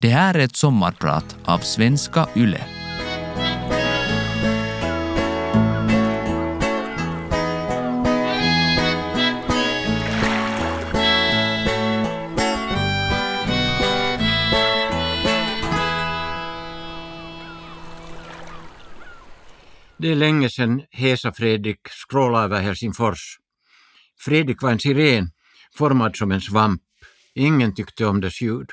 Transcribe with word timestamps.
Det 0.00 0.08
här 0.08 0.34
är 0.34 0.38
ett 0.38 0.56
sommarprat 0.56 1.36
av 1.44 1.58
Svenska 1.58 2.28
Yle. 2.36 2.60
Det 19.98 20.10
är 20.10 20.14
länge 20.14 20.50
sedan 20.50 20.82
Hesa 20.90 21.32
Fredrik 21.32 21.88
skrålade 21.88 22.44
över 22.44 22.60
Helsingfors. 22.60 23.38
Fredrik 24.18 24.62
var 24.62 24.70
en 24.70 24.78
siren, 24.78 25.30
formad 25.74 26.16
som 26.16 26.32
en 26.32 26.40
svamp. 26.40 26.82
Ingen 27.34 27.74
tyckte 27.74 28.06
om 28.06 28.20
dess 28.20 28.42
ljud. 28.42 28.70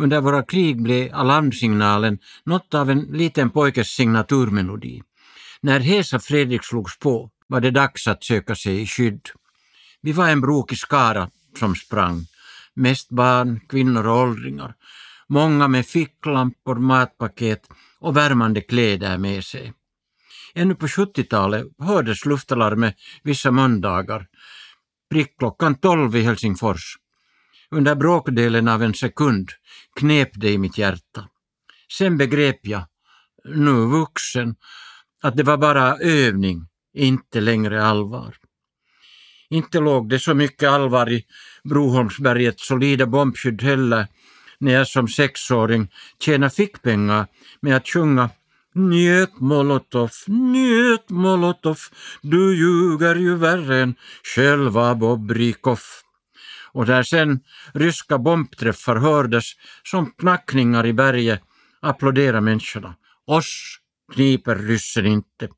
Under 0.00 0.20
våra 0.20 0.42
krig 0.42 0.82
blev 0.82 1.14
alarmsignalen 1.14 2.18
något 2.44 2.74
av 2.74 2.90
en 2.90 3.00
liten 3.00 3.50
pojkes 3.50 3.88
signaturmelodi. 3.88 5.02
När 5.60 5.80
Hesa 5.80 6.18
Fredrik 6.18 6.64
slogs 6.64 6.98
på 6.98 7.30
var 7.46 7.60
det 7.60 7.70
dags 7.70 8.08
att 8.08 8.24
söka 8.24 8.54
sig 8.54 8.82
i 8.82 8.86
skydd. 8.86 9.28
Vi 10.02 10.12
var 10.12 10.28
en 10.28 10.40
brokig 10.40 10.78
skara 10.78 11.30
som 11.58 11.74
sprang. 11.74 12.26
Mest 12.74 13.10
barn, 13.10 13.60
kvinnor 13.68 14.06
och 14.06 14.16
åldringar. 14.16 14.74
Många 15.28 15.68
med 15.68 15.86
ficklampor, 15.86 16.74
matpaket 16.74 17.68
och 17.98 18.16
värmande 18.16 18.60
kläder 18.60 19.18
med 19.18 19.44
sig. 19.44 19.72
Ännu 20.54 20.74
på 20.74 20.86
70-talet 20.86 21.66
hördes 21.78 22.26
luftalarmet 22.26 22.96
vissa 23.22 23.50
måndagar. 23.50 24.26
Prickklockan 25.10 25.74
tolv 25.74 26.16
i 26.16 26.22
Helsingfors. 26.22 26.96
Under 27.70 27.94
bråkdelen 27.94 28.68
av 28.68 28.82
en 28.82 28.94
sekund 28.94 29.50
knep 30.00 30.30
det 30.34 30.50
i 30.50 30.58
mitt 30.58 30.78
hjärta. 30.78 31.28
Sen 31.98 32.16
begrep 32.16 32.60
jag, 32.62 32.82
nu 33.44 33.72
vuxen, 33.72 34.54
att 35.22 35.36
det 35.36 35.42
var 35.42 35.56
bara 35.56 35.96
övning, 35.96 36.66
inte 36.94 37.40
längre 37.40 37.84
allvar. 37.84 38.36
Inte 39.50 39.80
låg 39.80 40.08
det 40.08 40.18
så 40.18 40.34
mycket 40.34 40.68
allvar 40.68 41.12
i 41.12 41.24
Broholmsbergets 41.64 42.66
solida 42.66 43.06
bombskydd 43.06 43.62
heller 43.62 44.06
när 44.58 44.72
jag 44.72 44.88
som 44.88 45.08
sexåring 45.08 45.88
tjänade 46.20 46.54
fickpengar 46.54 47.26
med 47.60 47.76
att 47.76 47.88
sjunga 47.88 48.30
Njöt 48.74 49.40
Molotov, 49.40 50.10
njöt 50.26 51.10
Molotov, 51.10 51.78
du 52.22 52.56
ljuger 52.56 53.14
ju 53.14 53.36
värre 53.36 53.82
än 53.82 53.94
själva 54.34 54.94
Bobrikov. 54.94 55.80
Och 56.72 56.86
där 56.86 57.02
sen 57.02 57.40
ryska 57.74 58.18
bombträffar 58.18 58.96
hördes 58.96 59.44
som 59.84 60.10
knackningar 60.10 60.86
i 60.86 60.92
berget 60.92 61.42
applåderade 61.80 62.40
människorna. 62.40 62.94
Oss 63.26 63.78
kniper 64.14 64.56
ryssen 64.56 65.06
inte. 65.06 65.48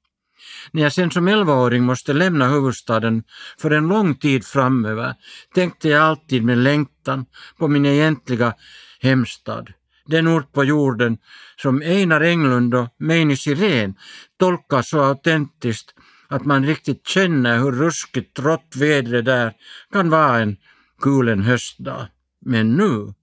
När 0.70 0.82
jag 0.82 0.92
sen 0.92 1.10
som 1.10 1.28
elvaåring 1.28 1.82
måste 1.82 2.12
lämna 2.12 2.48
huvudstaden 2.48 3.24
för 3.58 3.70
en 3.70 3.88
lång 3.88 4.14
tid 4.14 4.44
framöver 4.44 5.14
tänkte 5.54 5.88
jag 5.88 6.02
alltid 6.02 6.44
med 6.44 6.58
längtan 6.58 7.26
på 7.58 7.68
min 7.68 7.86
egentliga 7.86 8.54
hemstad 9.00 9.72
den 10.06 10.28
ort 10.28 10.52
på 10.52 10.64
jorden 10.64 11.18
som 11.56 11.82
Einar 11.82 12.20
Englund 12.20 12.74
och 12.74 12.88
Meini 12.98 13.36
Sirén 13.36 13.94
tolkar 14.38 14.82
så 14.82 15.00
autentiskt 15.02 15.94
att 16.28 16.44
man 16.44 16.66
riktigt 16.66 17.06
känner 17.06 17.58
hur 17.58 17.72
ruskigt 17.72 18.38
rått 18.38 18.76
vädret 18.76 19.24
där 19.24 19.52
kan 19.92 20.10
vara 20.10 20.38
en 20.38 20.56
kulen 21.02 21.42
höstdag. 21.42 22.08
Men 22.40 22.76
nu 22.76 23.14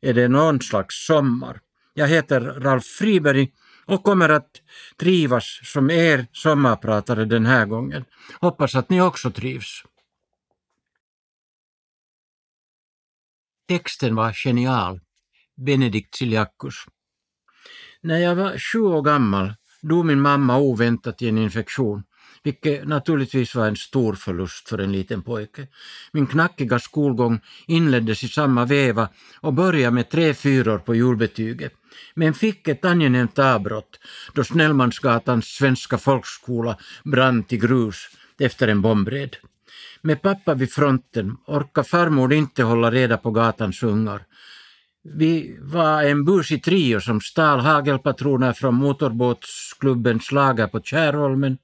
är 0.00 0.14
det 0.14 0.28
någon 0.28 0.60
slags 0.60 1.06
sommar. 1.06 1.60
Jag 1.94 2.08
heter 2.08 2.40
Ralf 2.40 2.84
Friberg 2.84 3.52
och 3.86 4.04
kommer 4.04 4.28
att 4.28 4.50
trivas 4.96 5.60
som 5.64 5.90
er 5.90 6.26
sommarpratare 6.32 7.24
den 7.24 7.46
här 7.46 7.66
gången. 7.66 8.04
Hoppas 8.40 8.74
att 8.74 8.90
ni 8.90 9.00
också 9.00 9.30
trivs. 9.30 9.82
Texten 13.68 14.14
var 14.14 14.32
genial. 14.32 15.00
Benedikt 15.66 16.14
Siljakus. 16.14 16.74
När 18.00 18.18
jag 18.18 18.34
var 18.34 18.58
sju 18.58 18.78
år 18.78 19.02
gammal 19.02 19.54
dog 19.82 20.06
min 20.06 20.20
mamma 20.20 20.58
oväntat 20.58 21.22
i 21.22 21.28
en 21.28 21.38
infektion, 21.38 22.02
vilket 22.42 22.88
naturligtvis 22.88 23.54
var 23.54 23.68
en 23.68 23.76
stor 23.76 24.14
förlust 24.14 24.68
för 24.68 24.78
en 24.78 24.92
liten 24.92 25.22
pojke. 25.22 25.66
Min 26.12 26.26
knackiga 26.26 26.78
skolgång 26.78 27.40
inleddes 27.66 28.24
i 28.24 28.28
samma 28.28 28.64
veva 28.64 29.08
och 29.40 29.54
började 29.54 29.94
med 29.94 30.10
tre 30.10 30.34
fyror 30.34 30.78
på 30.78 30.94
julbetyget, 30.94 31.72
men 32.14 32.34
fick 32.34 32.68
ett 32.68 32.84
angenämt 32.84 33.38
avbrott 33.38 34.00
då 34.34 34.44
Snellmansgatans 34.44 35.46
svenska 35.46 35.98
folkskola 35.98 36.76
brann 37.04 37.44
till 37.44 37.60
grus 37.60 38.08
efter 38.38 38.68
en 38.68 38.82
bombred. 38.82 39.36
Med 40.02 40.22
pappa 40.22 40.54
vid 40.54 40.72
fronten 40.72 41.36
orkade 41.46 41.88
farmor 41.88 42.32
inte 42.32 42.62
hålla 42.62 42.90
reda 42.90 43.16
på 43.16 43.30
gatans 43.30 43.82
ungar 43.82 44.24
vi 45.02 45.56
var 45.60 46.02
en 46.02 46.24
busig 46.24 46.64
trio 46.64 47.00
som 47.00 47.20
stal 47.20 47.60
hagelpatroner 47.60 48.52
från 48.52 48.74
motorbåtsklubbens 48.74 50.32
lager 50.32 50.66
på 50.66 50.80
Kärholmen, 50.80 51.58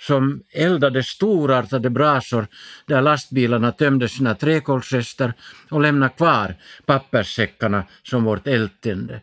som 0.00 0.42
eldade 0.52 1.02
storartade 1.02 1.90
brasor 1.90 2.46
där 2.86 3.02
lastbilarna 3.02 3.72
tömde 3.72 4.08
sina 4.08 4.34
träkolsrester 4.34 5.32
och 5.70 5.80
lämnade 5.80 6.12
kvar 6.16 6.54
papperssäckarna 6.86 7.84
som 8.02 8.24
vårt 8.24 8.46
eldtände. 8.46 9.20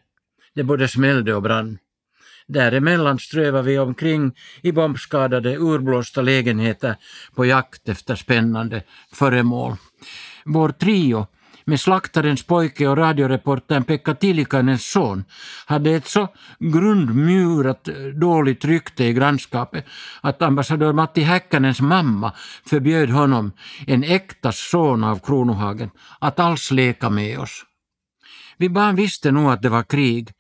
Det 0.53 0.63
både 0.63 0.87
smällde 0.87 1.33
och 1.33 1.41
brann. 1.41 1.77
Däremellan 2.47 3.19
strövade 3.19 3.67
vi 3.67 3.79
omkring 3.79 4.35
i 4.61 4.71
bombskadade, 4.71 5.57
urblåsta 5.57 6.21
lägenheter 6.21 6.95
på 7.35 7.45
jakt 7.45 7.89
efter 7.89 8.15
spännande 8.15 8.83
föremål. 9.13 9.75
Vår 10.45 10.69
trio 10.69 11.27
med 11.65 11.79
slaktarens 11.79 12.43
pojke 12.43 12.87
och 12.87 12.97
radioreportern 12.97 13.83
Pekka 13.83 14.15
Tilikanens 14.15 14.91
son 14.91 15.23
hade 15.65 15.91
ett 15.91 16.07
så 16.07 16.27
grundmurat 16.59 17.87
eh, 17.87 17.95
dåligt 17.95 18.65
rykte 18.65 19.03
i 19.03 19.13
grannskapet 19.13 19.85
att 20.21 20.41
ambassadör 20.41 20.93
Matti 20.93 21.21
Häkkänens 21.21 21.81
mamma 21.81 22.33
förbjöd 22.65 23.09
honom, 23.09 23.51
en 23.87 24.03
äkta 24.03 24.51
son 24.51 25.03
av 25.03 25.19
Kronohagen, 25.19 25.89
att 26.19 26.39
alls 26.39 26.71
leka 26.71 27.09
med 27.09 27.39
oss. 27.39 27.65
Vi 28.57 28.69
barn 28.69 28.95
visste 28.95 29.31
nog 29.31 29.51
att 29.51 29.61
det 29.61 29.69
var 29.69 29.83
krig, 29.83 30.31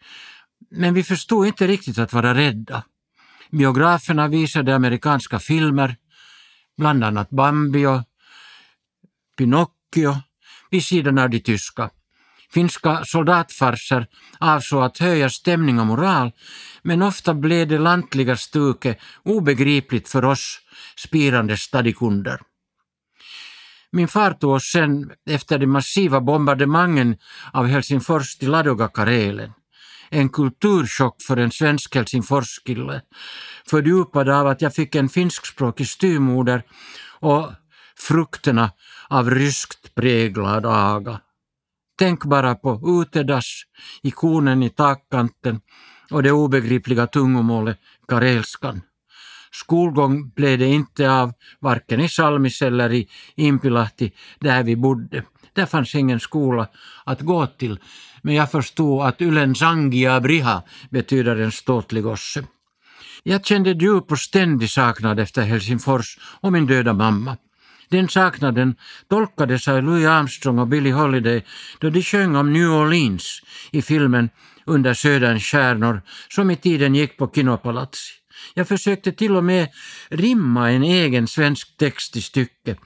men 0.71 0.93
vi 0.93 1.03
förstod 1.03 1.47
inte 1.47 1.67
riktigt 1.67 1.99
att 1.99 2.13
vara 2.13 2.33
rädda. 2.33 2.83
Biograferna 3.51 4.27
visade 4.27 4.75
amerikanska 4.75 5.39
filmer, 5.39 5.95
bland 6.77 7.03
annat 7.03 7.29
Bambi 7.29 7.85
och 7.85 8.01
Pinocchio 9.37 10.15
vid 10.75 10.85
sidan 10.85 11.17
av 11.17 11.29
de 11.29 11.39
tyska. 11.39 11.89
Finska 12.53 13.05
soldatfarser 13.05 14.07
avsåg 14.39 14.83
att 14.83 14.97
höja 14.97 15.29
stämning 15.29 15.79
och 15.79 15.85
moral, 15.85 16.31
men 16.83 17.01
ofta 17.01 17.33
blev 17.33 17.67
det 17.67 17.79
lantliga 17.79 18.37
stuket 18.37 18.99
obegripligt 19.23 20.09
för 20.09 20.25
oss 20.25 20.59
spirande 20.97 21.57
stadikunder. 21.57 22.39
Min 23.91 24.07
far 24.07 24.31
tog 24.31 24.51
oss 24.51 24.71
sen 24.71 25.11
efter 25.29 25.59
de 25.59 25.67
massiva 25.67 26.21
bombardemangen 26.21 27.17
av 27.53 27.65
Helsingfors 27.67 28.37
till 28.37 28.51
Ladoga-Karelen. 28.51 29.51
En 30.09 30.29
kulturchock 30.29 31.21
för 31.21 31.37
en 31.37 31.51
svensk 31.51 31.95
Helsingforskille, 31.95 33.01
fördjupad 33.69 34.29
av 34.29 34.47
att 34.47 34.61
jag 34.61 34.73
fick 34.75 34.95
en 34.95 35.09
finskspråkig 35.09 35.87
styrmoder 35.87 36.63
och 37.19 37.51
frukterna 37.97 38.71
av 39.09 39.29
ryskt 39.29 39.95
präglad 39.95 40.65
aga. 40.65 41.19
Tänk 41.97 42.25
bara 42.25 42.55
på 42.55 43.01
utedass, 43.01 43.61
ikonen 44.03 44.63
i 44.63 44.69
takkanten 44.69 45.61
och 46.11 46.23
det 46.23 46.31
obegripliga 46.31 47.07
tungomålet 47.07 47.79
karelskan. 48.07 48.81
Skolgång 49.51 50.29
blev 50.29 50.59
det 50.59 50.67
inte 50.67 51.11
av, 51.11 51.33
varken 51.59 51.99
i 51.99 52.09
Salmis 52.09 52.61
eller 52.61 52.93
i 52.93 53.07
Impilahti, 53.35 54.11
där 54.39 54.63
vi 54.63 54.75
bodde. 54.75 55.23
Där 55.53 55.65
fanns 55.65 55.95
ingen 55.95 56.19
skola 56.19 56.67
att 57.05 57.21
gå 57.21 57.47
till, 57.47 57.79
men 58.21 58.35
jag 58.35 58.51
förstod 58.51 59.05
att 59.05 59.21
Ylen 59.21 59.55
Sangia 59.55 60.21
Briha 60.21 60.63
betyder 60.89 61.35
en 61.35 61.51
ståtlig 61.51 62.03
gosse. 62.03 62.43
Jag 63.23 63.45
kände 63.45 63.71
djup 63.71 64.11
och 64.11 64.19
ständig 64.19 64.69
saknad 64.69 65.19
efter 65.19 65.41
Helsingfors 65.41 66.17
och 66.41 66.51
min 66.51 66.65
döda 66.65 66.93
mamma. 66.93 67.37
Den 67.89 68.09
saknaden 68.09 68.75
tolkades 69.09 69.67
av 69.67 69.83
Louis 69.83 70.07
Armstrong 70.07 70.59
och 70.59 70.67
Billie 70.67 70.91
Holiday 70.91 71.45
då 71.79 71.89
de 71.89 72.01
sjöng 72.01 72.35
om 72.35 72.53
New 72.53 72.69
Orleans 72.69 73.41
i 73.71 73.81
filmen 73.81 74.29
Under 74.67 74.93
söderns 74.93 75.43
stjärnor 75.43 76.01
som 76.29 76.51
i 76.51 76.55
tiden 76.55 76.95
gick 76.95 77.17
på 77.17 77.31
Kinopalatsi. 77.35 78.11
Jag 78.53 78.67
försökte 78.67 79.11
till 79.11 79.35
och 79.35 79.43
med 79.43 79.67
rimma 80.09 80.71
en 80.71 80.83
egen 80.83 81.27
svensk 81.27 81.77
text 81.77 82.15
i 82.15 82.21
stycket. 82.21 82.77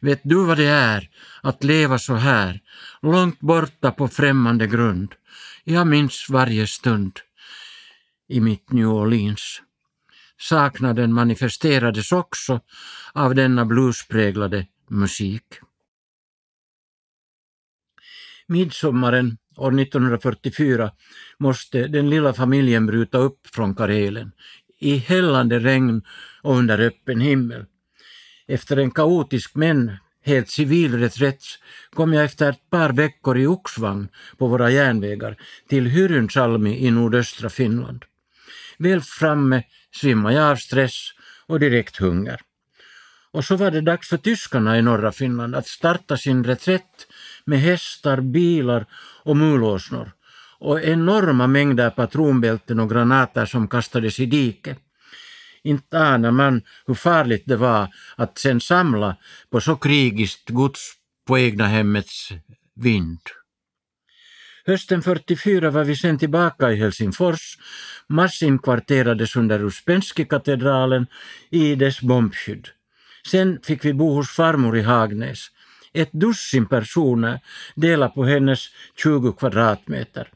Vet 0.00 0.20
du 0.24 0.44
vad 0.44 0.56
det 0.56 0.66
är 0.66 1.08
att 1.42 1.64
leva 1.64 1.98
så 1.98 2.14
här, 2.14 2.60
långt 3.02 3.40
borta 3.40 3.90
på 3.90 4.08
främmande 4.08 4.66
grund? 4.66 5.14
Jag 5.64 5.86
minns 5.86 6.26
varje 6.30 6.66
stund 6.66 7.12
i 8.28 8.40
mitt 8.40 8.70
New 8.70 8.88
Orleans. 8.88 9.60
Saknaden 10.40 11.12
manifesterades 11.12 12.12
också 12.12 12.60
av 13.12 13.34
denna 13.34 13.64
bluespräglade 13.64 14.66
musik. 14.88 15.44
Midsommaren 18.46 19.38
år 19.56 19.80
1944 19.80 20.90
måste 21.38 21.86
den 21.88 22.10
lilla 22.10 22.34
familjen 22.34 22.86
bryta 22.86 23.18
upp 23.18 23.46
från 23.46 23.74
Karelen 23.74 24.32
i 24.78 24.96
hällande 24.96 25.58
regn 25.58 26.02
och 26.42 26.56
under 26.56 26.78
öppen 26.78 27.20
himmel. 27.20 27.64
Efter 28.46 28.76
en 28.76 28.90
kaotisk 28.90 29.54
men 29.54 29.92
helt 30.24 30.50
civil 30.50 30.98
reträtt 30.98 31.42
kom 31.90 32.12
jag 32.12 32.24
efter 32.24 32.50
ett 32.50 32.70
par 32.70 32.92
veckor 32.92 33.38
i 33.38 33.46
oxvagn 33.46 34.08
på 34.38 34.46
våra 34.46 34.70
järnvägar 34.70 35.36
till 35.68 35.86
Hyrynsalmi 35.86 36.86
i 36.86 36.90
nordöstra 36.90 37.50
Finland. 37.50 38.04
Väl 38.78 39.00
framme 39.00 39.62
svimmade 39.94 40.34
jag 40.34 40.50
av 40.50 40.56
stress 40.56 41.10
och 41.46 41.60
direkt 41.60 41.96
hunger. 41.96 42.40
Och 43.30 43.44
så 43.44 43.56
var 43.56 43.70
det 43.70 43.80
dags 43.80 44.08
för 44.08 44.16
tyskarna 44.16 44.78
i 44.78 44.82
norra 44.82 45.12
Finland 45.12 45.54
att 45.54 45.66
starta 45.66 46.16
sin 46.16 46.44
reträtt 46.44 47.06
med 47.44 47.60
hästar, 47.60 48.20
bilar 48.20 48.86
och 49.24 49.36
mulåsnor 49.36 50.12
och 50.58 50.82
enorma 50.82 51.46
mängder 51.46 51.90
patronbälten 51.90 52.80
och 52.80 52.90
granater 52.90 53.46
som 53.46 53.68
kastades 53.68 54.20
i 54.20 54.26
diket. 54.26 54.78
Inte 55.62 55.98
anar 55.98 56.30
man 56.30 56.62
hur 56.86 56.94
farligt 56.94 57.42
det 57.46 57.56
var 57.56 57.88
att 58.16 58.38
sen 58.38 58.60
samla 58.60 59.16
på 59.50 59.60
så 59.60 59.76
krigiskt 59.76 60.48
gods 60.48 60.92
på 61.26 61.38
egna 61.38 61.66
hemmets 61.66 62.28
vind. 62.74 63.20
Hösten 64.68 65.02
44 65.02 65.70
var 65.70 65.84
vi 65.84 65.96
sen 65.96 66.18
tillbaka 66.18 66.72
i 66.72 66.76
Helsingfors, 66.76 67.58
massinkvarterades 68.06 69.36
under 69.36 69.64
Uspenski-katedralen 69.64 71.06
i 71.50 71.74
dess 71.74 72.00
bombskydd. 72.00 72.68
Sen 73.30 73.58
fick 73.62 73.84
vi 73.84 73.92
bo 73.92 74.14
hos 74.14 74.30
farmor 74.30 74.76
i 74.76 74.82
Hagnäs. 74.82 75.46
Ett 75.92 76.12
dussin 76.12 76.66
personer 76.66 77.40
delade 77.74 78.14
på 78.14 78.24
hennes 78.24 78.68
20 78.96 79.32
kvadratmeter. 79.32 80.28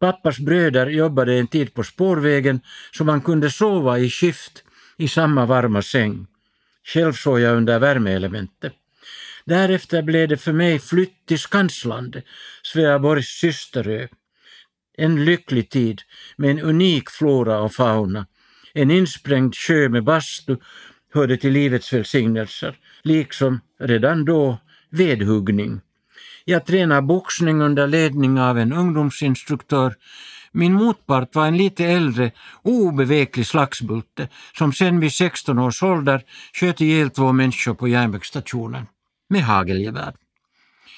Pappas 0.00 0.38
bröder 0.38 0.86
jobbade 0.86 1.34
en 1.34 1.46
tid 1.46 1.74
på 1.74 1.84
spårvägen 1.84 2.60
så 2.92 3.04
man 3.04 3.20
kunde 3.20 3.50
sova 3.50 3.98
i 3.98 4.10
skift 4.10 4.64
i 4.96 5.08
samma 5.08 5.46
varma 5.46 5.82
säng. 5.82 6.26
Själv 6.84 7.12
sov 7.12 7.40
jag 7.40 7.56
under 7.56 7.78
värmeelementet. 7.78 8.74
Därefter 9.46 10.02
blev 10.02 10.28
det 10.28 10.36
för 10.36 10.52
mig 10.52 10.78
flytt 10.78 11.26
till 11.26 11.38
Skansland, 11.38 12.22
Sveaborgs 12.62 13.26
systerö. 13.26 14.08
En 14.98 15.24
lycklig 15.24 15.70
tid 15.70 16.02
med 16.36 16.50
en 16.50 16.60
unik 16.60 17.10
flora 17.10 17.60
och 17.60 17.72
fauna. 17.72 18.26
En 18.74 18.90
insprängd 18.90 19.56
sjö 19.56 19.88
med 19.88 20.04
bastu 20.04 20.56
hörde 21.14 21.36
till 21.36 21.52
livets 21.52 21.92
välsignelser, 21.92 22.76
liksom 23.02 23.60
redan 23.80 24.24
då 24.24 24.58
vedhuggning. 24.90 25.80
Jag 26.44 26.66
tränade 26.66 27.02
boxning 27.02 27.62
under 27.62 27.86
ledning 27.86 28.40
av 28.40 28.58
en 28.58 28.72
ungdomsinstruktör. 28.72 29.94
Min 30.52 30.72
motpart 30.72 31.34
var 31.34 31.46
en 31.46 31.56
lite 31.56 31.84
äldre, 31.84 32.30
obeveklig 32.62 33.46
slagsbulte 33.46 34.28
som 34.58 34.72
sen 34.72 35.00
vid 35.00 35.12
16 35.12 35.58
års 35.58 35.82
ålder 35.82 36.22
sköt 36.52 36.80
ihjäl 36.80 37.10
två 37.10 37.32
människor 37.32 37.74
på 37.74 37.88
järnvägsstationen 37.88 38.86
med 39.28 39.42
hagelgevär. 39.42 40.14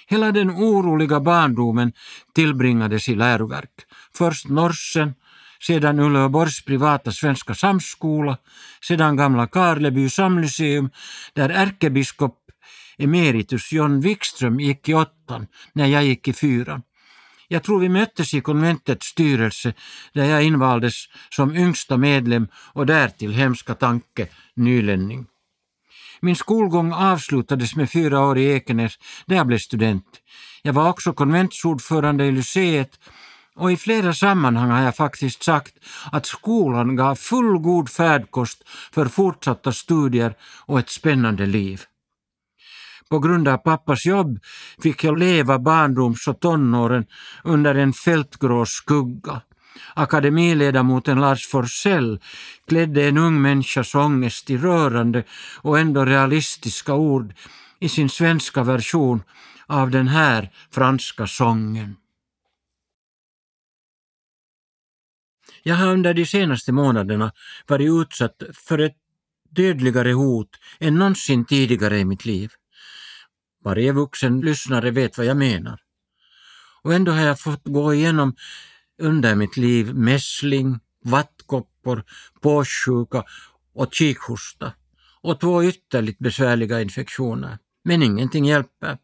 Hela 0.06 0.32
den 0.32 0.50
oroliga 0.50 1.20
barndomen 1.20 1.92
tillbringades 2.34 3.08
i 3.08 3.14
läroverk. 3.14 3.70
Först 4.14 4.48
Norsen, 4.48 5.14
sedan 5.60 6.00
Uleåborgs 6.00 6.64
privata 6.64 7.12
svenska 7.12 7.54
samskola, 7.54 8.36
sedan 8.82 9.16
gamla 9.16 9.46
Karleby 9.46 10.10
samlyceum 10.10 10.90
där 11.34 11.48
ärkebiskop 11.48 12.38
emeritus 12.98 13.72
John 13.72 14.00
Wikström 14.00 14.60
gick 14.60 14.88
i 14.88 14.94
åttan 14.94 15.46
när 15.72 15.86
jag 15.86 16.04
gick 16.04 16.28
i 16.28 16.32
fyran. 16.32 16.82
Jag 17.48 17.62
tror 17.62 17.80
vi 17.80 17.88
möttes 17.88 18.34
i 18.34 18.40
konventets 18.40 19.06
styrelse 19.06 19.72
där 20.12 20.24
jag 20.24 20.42
invaldes 20.42 20.94
som 21.30 21.56
yngsta 21.56 21.96
medlem 21.96 22.48
och 22.54 22.86
därtill 22.86 23.32
hemska 23.32 23.74
tanke 23.74 24.28
nylänning. 24.54 25.26
Min 26.20 26.36
skolgång 26.36 26.92
avslutades 26.92 27.76
med 27.76 27.90
fyra 27.90 28.20
år 28.20 28.38
i 28.38 28.52
Ekenäs 28.52 28.98
där 29.26 29.36
jag 29.36 29.46
blev 29.46 29.58
student. 29.58 30.06
Jag 30.62 30.72
var 30.72 30.88
också 30.88 31.12
konventsordförande 31.12 32.24
i 32.24 32.32
Lyceet 32.32 32.98
och 33.56 33.72
i 33.72 33.76
flera 33.76 34.12
sammanhang 34.12 34.70
har 34.70 34.82
jag 34.82 34.96
faktiskt 34.96 35.42
sagt 35.42 35.74
att 36.12 36.26
skolan 36.26 36.96
gav 36.96 37.14
fullgod 37.14 37.90
färdkost 37.90 38.62
för 38.92 39.06
fortsatta 39.06 39.72
studier 39.72 40.34
och 40.66 40.78
ett 40.78 40.90
spännande 40.90 41.46
liv. 41.46 41.82
På 43.10 43.18
grund 43.18 43.48
av 43.48 43.56
pappas 43.56 44.06
jobb 44.06 44.38
fick 44.82 45.04
jag 45.04 45.18
leva 45.18 45.58
barndoms 45.58 46.28
och 46.28 46.40
tonåren 46.40 47.06
under 47.44 47.74
en 47.74 47.92
fältgrå 47.92 48.66
skugga. 48.66 49.40
Akademiledamoten 49.94 51.20
Lars 51.20 51.46
Forsell 51.46 52.20
klädde 52.68 53.08
en 53.08 53.18
ung 53.18 53.42
människas 53.42 53.94
ångest 53.94 54.50
i 54.50 54.56
rörande 54.56 55.24
och 55.62 55.78
ändå 55.78 56.04
realistiska 56.04 56.94
ord 56.94 57.34
i 57.80 57.88
sin 57.88 58.08
svenska 58.08 58.62
version 58.62 59.22
av 59.66 59.90
den 59.90 60.08
här 60.08 60.50
franska 60.70 61.26
sången. 61.26 61.96
Jag 65.62 65.74
har 65.74 65.92
under 65.92 66.14
de 66.14 66.26
senaste 66.26 66.72
månaderna 66.72 67.32
varit 67.66 67.90
utsatt 68.02 68.42
för 68.54 68.78
ett 68.78 68.96
dödligare 69.50 70.12
hot 70.12 70.50
än 70.80 70.94
någonsin 70.94 71.44
tidigare 71.44 71.98
i 71.98 72.04
mitt 72.04 72.24
liv. 72.24 72.50
Varje 73.64 73.92
vuxen 73.92 74.40
lyssnare 74.40 74.90
vet 74.90 75.18
vad 75.18 75.26
jag 75.26 75.36
menar. 75.36 75.80
Och 76.82 76.94
ändå 76.94 77.12
har 77.12 77.22
jag 77.22 77.40
fått 77.40 77.64
gå 77.64 77.94
igenom 77.94 78.34
under 78.98 79.34
mitt 79.34 79.56
liv 79.56 79.94
mässling, 79.94 80.80
vattkoppor, 81.04 82.04
påssjuka 82.40 83.24
och 83.74 83.94
kikhosta 83.94 84.72
och 85.22 85.40
två 85.40 85.64
ytterligt 85.64 86.18
besvärliga 86.18 86.80
infektioner. 86.80 87.58
Men 87.84 88.02
ingenting 88.02 88.44
hjälper. 88.44 88.98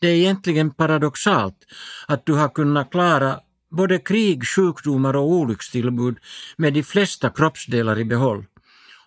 Det 0.00 0.08
är 0.08 0.14
egentligen 0.14 0.70
paradoxalt 0.70 1.56
att 2.08 2.26
du 2.26 2.32
har 2.32 2.48
kunnat 2.48 2.90
klara 2.90 3.40
både 3.70 3.98
krig, 3.98 4.46
sjukdomar 4.46 5.16
och 5.16 5.30
olyckstillbud 5.30 6.16
med 6.56 6.74
de 6.74 6.82
flesta 6.82 7.30
kroppsdelar 7.30 7.98
i 7.98 8.04
behåll. 8.04 8.44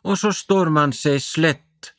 Och 0.02 0.20
så 0.20 0.34
står 0.34 0.66
man 0.66 0.94
sig 0.94 1.20
slätt, 1.20 1.94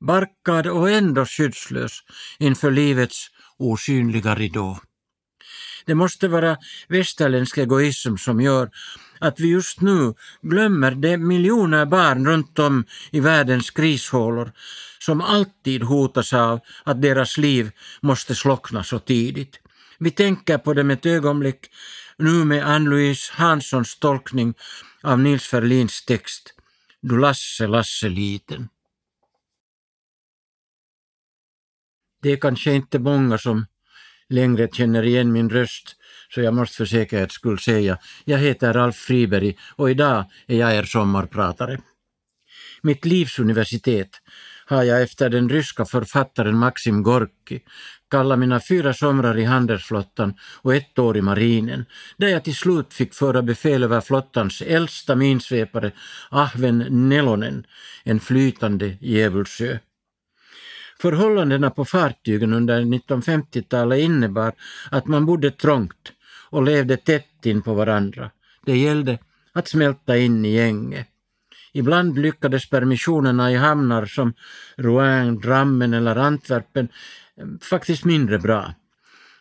barkad 0.00 0.66
och 0.66 0.90
ändå 0.90 1.26
skyddslös 1.26 1.92
inför 2.38 2.70
livets 2.70 3.30
osynliga 3.58 4.34
ridå. 4.34 4.78
Det 5.84 5.94
måste 5.94 6.28
vara 6.28 6.56
västerländsk 6.88 7.58
egoism 7.58 8.16
som 8.16 8.40
gör 8.40 8.70
att 9.18 9.40
vi 9.40 9.48
just 9.48 9.80
nu 9.80 10.14
glömmer 10.42 10.90
de 10.90 11.16
miljoner 11.16 11.86
barn 11.86 12.26
runt 12.26 12.58
om 12.58 12.84
i 13.10 13.20
världens 13.20 13.70
krishålor 13.70 14.52
som 14.98 15.20
alltid 15.20 15.82
hotas 15.82 16.32
av 16.32 16.60
att 16.84 17.02
deras 17.02 17.38
liv 17.38 17.70
måste 18.00 18.34
slockna 18.34 18.84
så 18.84 18.98
tidigt. 18.98 19.60
Vi 19.98 20.10
tänker 20.10 20.58
på 20.58 20.74
dem 20.74 20.90
ett 20.90 21.06
ögonblick 21.06 21.70
nu 22.16 22.44
med 22.44 22.66
Ann-Louise 22.66 23.32
Hanssons 23.32 23.98
tolkning 23.98 24.54
av 25.02 25.18
Nils 25.18 25.46
Ferlins 25.46 26.04
text 26.04 26.54
Du 27.00 27.18
Lasse, 27.18 27.66
Lasse 27.66 28.08
liten. 28.08 28.68
Det 32.22 32.32
är 32.32 32.36
kanske 32.36 32.72
inte 32.72 32.98
många 32.98 33.38
som 33.38 33.66
längre 34.32 34.68
känner 34.72 35.02
igen 35.02 35.32
min 35.32 35.50
röst 35.50 35.96
så 36.34 36.40
jag 36.40 36.54
måste 36.54 36.76
för 36.76 36.84
säkerhets 36.84 37.34
skull 37.34 37.58
säga 37.58 37.98
jag 38.24 38.38
heter 38.38 38.76
Alf 38.76 38.96
Friberg 38.96 39.56
och 39.76 39.90
idag 39.90 40.24
är 40.46 40.56
jag 40.56 40.74
er 40.74 40.82
sommarpratare. 40.82 41.78
Mitt 42.82 43.04
livs 43.04 43.38
universitet 43.38 44.10
har 44.66 44.82
jag 44.82 45.02
efter 45.02 45.30
den 45.30 45.48
ryska 45.48 45.84
författaren 45.84 46.58
Maxim 46.58 47.02
Gorki 47.02 47.60
kallat 48.10 48.38
mina 48.38 48.60
fyra 48.60 48.94
somrar 48.94 49.38
i 49.38 49.44
handelsflottan 49.44 50.34
och 50.62 50.74
ett 50.74 50.98
år 50.98 51.16
i 51.16 51.22
marinen, 51.22 51.84
där 52.16 52.28
jag 52.28 52.44
till 52.44 52.56
slut 52.56 52.94
fick 52.94 53.14
föra 53.14 53.42
befäl 53.42 53.82
över 53.82 54.00
flottans 54.00 54.62
äldsta 54.62 55.14
minsvepare 55.14 55.92
Ahven 56.30 57.08
Nelonen, 57.08 57.66
en 58.04 58.20
flytande 58.20 58.96
djävulsö. 59.00 59.78
Förhållandena 61.02 61.70
på 61.70 61.84
fartygen 61.84 62.52
under 62.52 62.82
1950-talet 62.82 63.98
innebar 63.98 64.52
att 64.90 65.06
man 65.06 65.26
bodde 65.26 65.50
trångt 65.50 66.12
och 66.50 66.62
levde 66.62 66.96
tätt 66.96 67.46
in 67.46 67.62
på 67.62 67.74
varandra. 67.74 68.30
Det 68.66 68.76
gällde 68.76 69.18
att 69.52 69.68
smälta 69.68 70.16
in 70.16 70.44
i 70.44 70.54
gänget. 70.54 71.06
Ibland 71.72 72.18
lyckades 72.18 72.70
permissionerna 72.70 73.52
i 73.52 73.56
hamnar 73.56 74.06
som 74.06 74.34
Rouen, 74.76 75.38
Drammen 75.38 75.94
eller 75.94 76.16
Antwerpen 76.16 76.88
eh, 77.36 77.46
faktiskt 77.70 78.04
mindre 78.04 78.38
bra. 78.38 78.74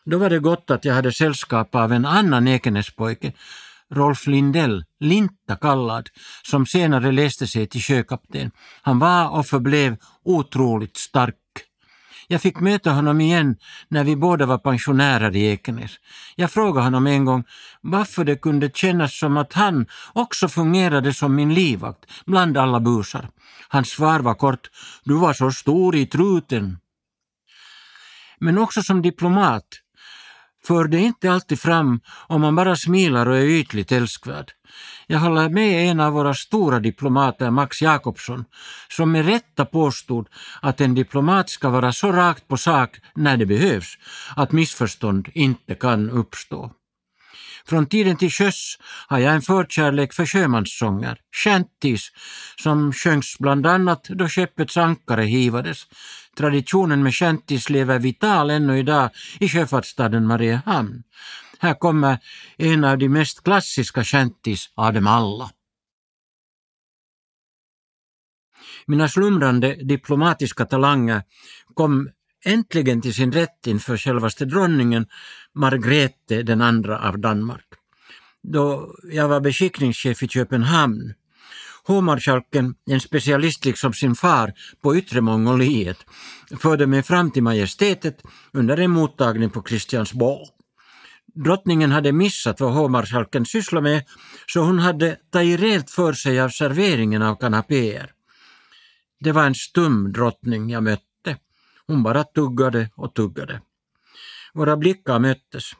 Då 0.06 0.18
var 0.18 0.30
det 0.30 0.40
gott 0.40 0.72
att 0.72 0.86
jag 0.86 0.94
hade 0.94 1.12
sällskap 1.12 1.76
av 1.76 1.94
en 1.94 2.06
annan 2.06 2.48
Ekenäspojke, 2.48 3.34
Rolf 3.92 4.28
Lindell, 4.28 4.86
Linta 5.00 5.56
kallad, 5.56 6.10
som 6.44 6.66
senare 6.66 7.12
läste 7.12 7.48
sig 7.48 7.68
till 7.68 7.82
sjökapten. 7.82 8.52
Han 8.82 9.00
var 9.00 9.30
och 9.30 9.46
förblev 9.46 9.98
otroligt 10.24 10.98
stark. 10.98 11.36
Jag 12.32 12.42
fick 12.42 12.60
möta 12.60 12.92
honom 12.92 13.22
igen 13.22 13.56
när 13.88 14.04
vi 14.04 14.16
båda 14.16 14.46
var 14.46 14.58
pensionärer 14.58 15.36
i 15.36 15.46
Ekenäs. 15.46 15.92
Jag 16.36 16.52
frågade 16.52 16.86
honom 16.86 17.08
en 17.08 17.26
gång 17.26 17.44
varför 17.82 18.24
det 18.24 18.36
kunde 18.36 18.70
kännas 18.74 19.20
som 19.20 19.38
att 19.38 19.54
han 19.54 19.86
också 20.14 20.48
fungerade 20.48 21.14
som 21.14 21.36
min 21.36 21.54
livvakt 21.54 22.06
bland 22.26 22.58
alla 22.58 22.80
busar. 22.80 23.30
Hans 23.70 23.90
svar 23.90 24.20
var 24.20 24.34
kort, 24.34 24.70
du 25.04 25.14
var 25.14 25.34
så 25.34 25.52
stor 25.52 25.96
i 25.96 26.06
truten. 26.06 26.78
Men 28.40 28.58
också 28.58 28.84
som 28.84 29.02
diplomat 29.02 29.68
för 30.68 30.88
det 30.88 31.00
inte 31.00 31.32
alltid 31.32 31.60
fram 31.60 32.00
om 32.28 32.42
man 32.42 32.56
bara 32.56 32.76
smilar 32.76 33.26
och 33.26 33.38
är 33.38 33.46
ytligt 33.46 33.92
älskvärd. 33.92 34.52
Jag 35.08 35.20
håller 35.20 35.50
med 35.50 35.90
en 35.92 36.00
av 36.00 36.14
våra 36.14 36.34
stora 36.34 36.80
diplomater, 36.80 37.52
Max 37.52 37.82
Jakobsson, 37.82 38.46
som 38.90 39.12
med 39.12 39.26
rätta 39.26 39.66
påstod 39.66 40.28
att 40.62 40.82
en 40.82 40.96
diplomat 40.96 41.50
ska 41.50 41.70
vara 41.70 41.92
så 41.92 42.12
rakt 42.12 42.48
på 42.48 42.58
sak 42.58 43.00
när 43.16 43.38
det 43.38 43.46
behövs 43.46 43.98
att 44.36 44.52
missförstånd 44.52 45.28
inte 45.34 45.76
kan 45.76 46.10
uppstå. 46.10 46.72
Från 47.66 47.86
tiden 47.86 48.18
till 48.18 48.32
sjöss 48.32 48.78
har 49.08 49.20
jag 49.20 49.34
en 49.34 49.42
förkärlek 49.42 50.14
för 50.14 50.26
sjömanssånger, 50.26 51.18
shanties, 51.44 52.08
som 52.64 52.94
sjöngs 52.94 53.36
bland 53.40 53.68
annat 53.68 54.04
då 54.10 54.28
skeppets 54.28 54.78
ankare 54.78 55.24
hivades. 55.24 55.84
Traditionen 56.38 57.04
med 57.04 57.14
shanties 57.14 57.70
lever 57.70 58.00
vital 58.00 58.50
ännu 58.50 58.80
idag 58.80 59.10
i 59.40 59.50
sjöfartsstaden 59.50 60.28
Mariehamn. 60.28 61.04
Här 61.60 61.74
kommer 61.74 62.20
en 62.58 62.84
av 62.84 62.98
de 62.98 63.10
mest 63.10 63.44
klassiska 63.44 64.04
shanties 64.04 64.70
av 64.76 64.94
dem 64.94 65.08
alla. 65.08 65.52
Mina 68.86 69.08
slumrande 69.08 69.76
diplomatiska 69.76 70.66
talanger 70.66 71.24
kom 71.74 72.10
äntligen 72.46 73.02
till 73.02 73.14
sin 73.14 73.32
rätt 73.32 73.68
inför 73.68 73.98
självaste 73.98 74.46
dronningen 74.46 75.06
Margrethe 75.54 76.44
den 76.44 76.62
andra 76.62 77.00
av 77.00 77.20
Danmark. 77.20 77.66
Då 78.44 78.96
jag 79.04 79.28
var 79.28 79.40
beskickningschef 79.40 80.24
i 80.24 80.28
Köpenhamn 80.28 81.14
Hovmarskalken, 81.84 82.76
en 82.86 83.00
specialist 83.00 83.66
liksom 83.66 83.94
sin 83.94 84.16
far 84.16 84.54
på 84.82 84.96
Yttre 84.96 85.22
Mongoliet, 85.22 85.98
förde 86.60 86.88
mig 86.88 87.04
fram 87.04 87.32
till 87.32 87.44
majestätet 87.44 88.22
under 88.54 88.78
en 88.78 88.92
mottagning 88.92 89.50
på 89.50 89.62
Kristiansborg. 89.62 90.46
Drottningen 91.34 91.92
hade 91.92 92.12
missat 92.12 92.60
vad 92.60 92.74
hovmarskalken 92.74 93.46
sysslade 93.46 93.84
med, 93.84 94.04
så 94.48 94.60
hon 94.60 94.80
hade 94.80 95.18
tagit 95.32 95.60
rejält 95.60 95.90
för 95.90 96.14
sig 96.14 96.42
av 96.42 96.50
serveringen 96.50 97.22
av 97.22 97.36
kanapéer. 97.36 98.12
Det 99.20 99.32
var 99.32 99.46
en 99.46 99.56
stum 99.56 100.12
drottning 100.12 100.70
jag 100.70 100.84
mötte. 100.84 101.38
Hon 101.88 102.04
bara 102.04 102.24
tuggade 102.24 102.90
och 102.96 103.14
tuggade. 103.14 103.62
Våra 104.54 104.78
blickar 104.78 105.20
möttes, 105.20 105.72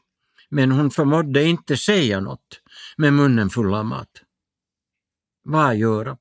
men 0.50 0.72
hon 0.72 0.92
förmådde 0.92 1.44
inte 1.44 1.78
säga 1.78 2.20
något 2.20 2.62
med 2.98 3.14
munnen 3.14 3.50
full 3.50 3.74
av 3.74 3.86
mat. 3.86 4.22
Vad 5.44 5.76
göra? 5.76 6.18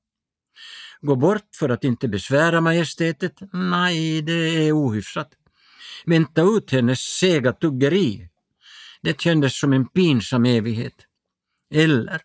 Gå 1.00 1.16
bort 1.16 1.48
för 1.58 1.68
att 1.68 1.84
inte 1.84 2.08
besvära 2.08 2.60
majestätet? 2.60 3.32
Nej, 3.52 4.22
det 4.22 4.68
är 4.68 4.72
ohyfsat. 4.72 5.30
Vänta 6.04 6.42
ut 6.42 6.70
hennes 6.70 7.00
sega 7.00 7.52
tuggeri? 7.52 8.28
Det 9.02 9.20
kändes 9.20 9.60
som 9.60 9.72
en 9.72 9.88
pinsam 9.88 10.44
evighet. 10.44 10.94
Eller, 11.74 12.20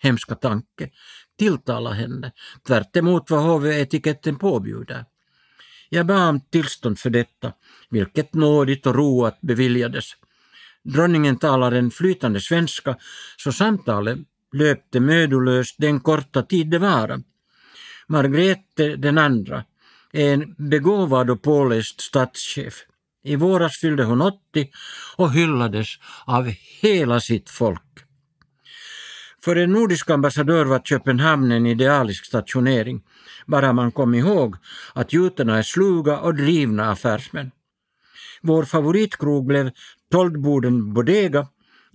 hemska 0.00 0.34
tanke, 0.34 0.90
tilltala 1.38 1.92
henne, 1.92 2.32
tvärt 2.66 2.96
emot 2.96 3.30
vad 3.30 3.42
hovetiketten 3.42 4.38
påbjuder. 4.38 5.04
Jag 5.88 6.06
bad 6.06 6.28
om 6.28 6.40
tillstånd 6.40 6.98
för 6.98 7.10
detta, 7.10 7.52
vilket 7.90 8.34
nådigt 8.34 8.86
och 8.86 8.94
roat 8.94 9.40
beviljades. 9.40 10.04
Dronningen 10.82 11.38
talar 11.38 11.72
en 11.72 11.90
flytande 11.90 12.40
svenska, 12.40 12.96
så 13.36 13.52
samtalet 13.52 14.18
löpte 14.56 15.00
mödolöst 15.00 15.74
den 15.78 16.00
korta 16.00 16.42
tid 16.42 16.70
det 16.70 16.78
vara. 16.78 17.20
Margrethe 18.06 18.96
den 18.96 19.18
andra 19.18 19.64
är 20.12 20.34
en 20.34 20.54
begåvad 20.58 21.30
och 21.30 21.42
påläst 21.42 22.00
statschef. 22.00 22.74
I 23.24 23.36
våras 23.36 23.78
fyllde 23.78 24.04
hon 24.04 24.22
80 24.22 24.36
och 25.16 25.32
hyllades 25.32 25.88
av 26.24 26.52
hela 26.82 27.20
sitt 27.20 27.50
folk. 27.50 27.82
För 29.44 29.56
en 29.56 29.72
nordisk 29.72 30.10
ambassadör 30.10 30.64
var 30.64 30.78
Köpenhamn 30.78 31.52
en 31.52 31.66
idealisk 31.66 32.24
stationering, 32.24 33.02
bara 33.46 33.72
man 33.72 33.92
kom 33.92 34.14
ihåg 34.14 34.56
att 34.94 35.12
jutarna 35.12 35.58
är 35.58 35.62
sluga 35.62 36.18
och 36.18 36.34
drivna 36.34 36.90
affärsmän. 36.90 37.50
Vår 38.42 38.64
favoritkrog 38.64 39.46
blev 39.46 39.70
Toldboden 40.10 40.94
Bodega 40.94 41.46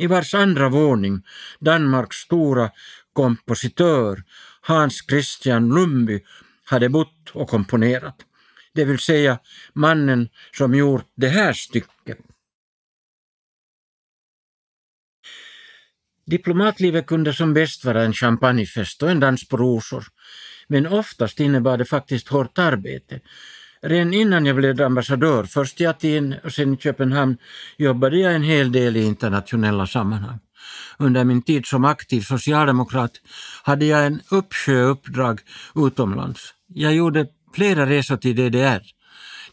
i 0.02 0.08
vars 0.08 0.34
andra 0.34 0.70
våning 0.70 1.24
Danmarks 1.60 2.18
stora 2.18 2.72
kompositör 3.14 4.24
Hans 4.62 5.06
Christian 5.10 5.70
Lumby 5.70 6.20
hade 6.64 6.90
bott 6.90 7.30
och 7.34 7.50
komponerat. 7.50 8.16
Det 8.74 8.86
vill 8.86 9.00
säga 9.00 9.40
mannen 9.74 10.30
som 10.58 10.76
gjort 10.76 11.08
det 11.16 11.28
här 11.28 11.54
stycket. 11.54 12.18
Diplomatlivet 16.26 17.06
kunde 17.06 17.34
som 17.34 17.54
bäst 17.54 17.86
vara 17.86 18.04
en 18.04 18.14
champagnefest 18.14 19.04
och 19.04 19.12
en 19.12 19.20
dans 19.20 19.48
på 19.48 19.58
rosor, 19.58 20.04
men 20.68 20.88
oftast 20.88 21.40
innebar 21.40 21.78
det 21.78 21.86
faktiskt 21.86 22.28
hårt 22.28 22.58
arbete, 22.58 23.20
Redan 23.84 24.14
innan 24.14 24.46
jag 24.46 24.56
blev 24.56 24.82
ambassadör, 24.82 25.44
först 25.44 25.82
i 25.82 25.86
Aten 25.86 26.36
och 26.44 26.54
sen 26.54 26.74
i 26.74 26.78
Köpenhamn, 26.78 27.38
jobbade 27.78 28.18
jag 28.18 28.36
en 28.36 28.44
hel 28.44 28.72
del 28.72 28.98
i 28.98 29.04
internationella 29.04 29.88
sammanhang. 29.88 30.40
Under 30.98 31.24
min 31.24 31.42
tid 31.42 31.66
som 31.66 31.86
aktiv 31.86 32.22
socialdemokrat 32.22 33.12
hade 33.64 33.86
jag 33.86 34.06
en 34.06 34.22
uppsjö 34.32 34.82
uppdrag 34.82 35.40
utomlands. 35.76 36.54
Jag 36.68 36.94
gjorde 36.94 37.28
flera 37.56 37.86
resor 37.86 38.18
till 38.18 38.36
DDR. 38.36 38.82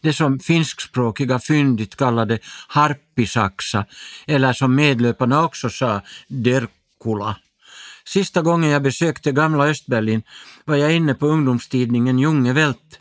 Det 0.01 0.13
som 0.13 0.39
finskspråkiga 0.39 1.39
fyndigt 1.39 1.95
kallade 1.95 2.39
harppisaksa, 2.67 3.85
eller 4.27 4.53
som 4.53 4.75
medlöparna 4.75 5.43
också 5.43 5.69
sa, 5.69 6.01
derkula. 6.27 7.35
Sista 8.05 8.41
gången 8.41 8.69
jag 8.69 8.83
besökte 8.83 9.31
gamla 9.31 9.67
Östberlin 9.67 10.21
var 10.65 10.75
jag 10.75 10.95
inne 10.95 11.13
på 11.13 11.27
ungdomstidningen 11.27 12.19
Junge 12.19 12.53
Welt 12.53 12.99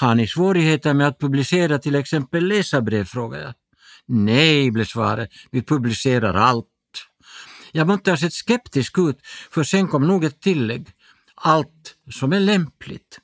har 0.00 0.14
ni 0.14 0.26
svårigheter 0.26 0.94
med 0.94 1.06
att 1.08 1.18
publicera 1.18 1.78
till 1.78 1.94
exempel 1.94 2.48
läsarbrev? 2.48 3.04
frågade 3.04 3.42
jag. 3.42 3.54
Nej, 4.06 4.70
blev 4.70 4.84
svaret. 4.84 5.30
Vi 5.50 5.62
publicerar 5.62 6.34
allt. 6.34 6.66
Jag 7.72 7.86
måste 7.86 8.10
ha 8.10 8.16
sett 8.16 8.32
skeptisk 8.32 8.98
ut, 8.98 9.18
för 9.50 9.64
sen 9.64 9.88
kom 9.88 10.06
nog 10.06 10.24
ett 10.24 10.40
tillägg. 10.40 10.88
Allt 11.34 11.94
som 12.10 12.32
är 12.32 12.40
lämpligt. 12.40 13.20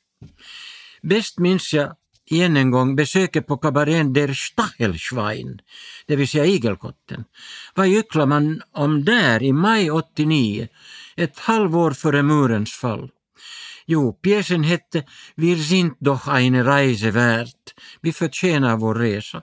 Bäst 1.02 1.38
minns 1.38 1.72
jag 1.72 1.96
igen 2.30 2.56
en 2.56 2.70
gång 2.70 2.96
besöket 2.96 3.46
på 3.46 3.56
kabarén 3.56 4.12
Der 4.12 4.34
Stachelschwein, 4.34 5.60
det 6.06 6.16
vill 6.16 6.28
säga 6.28 6.44
igelkotten. 6.44 7.24
Vad 7.74 7.88
gycklar 7.88 8.26
man 8.26 8.62
om 8.72 9.04
där 9.04 9.42
i 9.42 9.52
maj 9.52 9.90
89, 9.90 10.68
ett 11.16 11.38
halvår 11.38 11.90
före 11.90 12.22
murens 12.22 12.72
fall? 12.72 13.10
Jo, 13.90 14.12
pjäsen 14.12 14.62
hette 14.62 15.04
Wir 15.34 15.56
sind 15.56 15.96
doch 15.98 16.28
eine 16.28 16.62
Reise 16.62 17.10
wert. 17.10 17.74
Vi 18.00 18.12
förtjänar 18.12 18.76
vår 18.76 18.94
resa. 18.94 19.42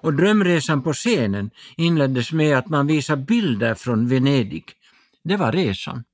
Och 0.00 0.14
drömresan 0.14 0.82
på 0.82 0.92
scenen 0.92 1.50
inleddes 1.76 2.32
med 2.32 2.58
att 2.58 2.68
man 2.68 2.86
visade 2.86 3.22
bilder 3.22 3.74
från 3.74 4.08
Venedig. 4.08 4.64
Det 5.24 5.36
var 5.36 5.52
resan. 5.52 6.04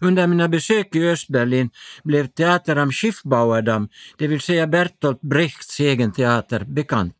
Under 0.00 0.26
mina 0.26 0.48
besök 0.48 0.94
i 0.96 1.08
Östberlin 1.08 1.70
blev 2.04 2.26
Teater 2.26 2.76
am 2.76 2.92
Schiffbauerdam, 2.92 3.88
det 4.16 4.26
vill 4.26 4.40
säga 4.40 4.66
Bertolt 4.66 5.20
Brechts 5.20 5.80
egen 5.80 6.12
teater, 6.12 6.64
bekant. 6.64 7.16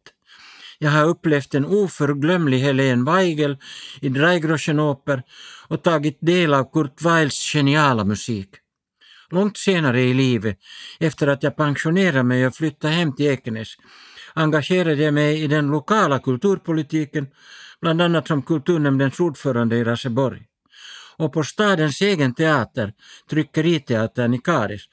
Jag 0.79 0.91
har 0.91 1.05
upplevt 1.05 1.55
en 1.55 1.67
oförglömlig 1.67 2.59
Helene 2.59 3.13
Weigel 3.13 3.57
i 4.01 4.09
Dreigroschenoper 4.09 5.23
och 5.69 5.83
tagit 5.83 6.19
del 6.21 6.55
av 6.55 6.73
Kurt 6.73 7.03
Weils 7.03 7.53
geniala 7.53 8.05
musik. 8.05 8.49
Långt 9.31 9.57
senare 9.57 10.01
i 10.01 10.15
livet, 10.15 10.59
efter 11.01 11.27
att 11.27 11.43
jag 11.43 11.57
pensionerade 11.57 12.23
mig 12.23 12.47
och 12.47 12.55
flyttade 12.55 12.95
hem 12.95 13.17
till 13.17 13.27
Ekenäs, 13.27 13.69
engagerade 14.35 15.03
jag 15.03 15.15
mig 15.15 15.43
i 15.43 15.47
den 15.47 15.67
lokala 15.67 16.19
kulturpolitiken, 16.19 17.27
bland 17.81 18.03
annat 18.03 18.29
som 18.29 18.43
kulturnämndens 18.43 19.21
ordförande 19.21 19.77
i 19.77 19.85
Raseborg. 19.85 20.43
och 21.17 21.33
på 21.33 21.45
stadens 21.45 22.01
egen 22.01 22.35
teater, 22.35 22.93
Tryckeriteatern 23.31 24.35
i 24.35 24.39
Karis, 24.39 24.89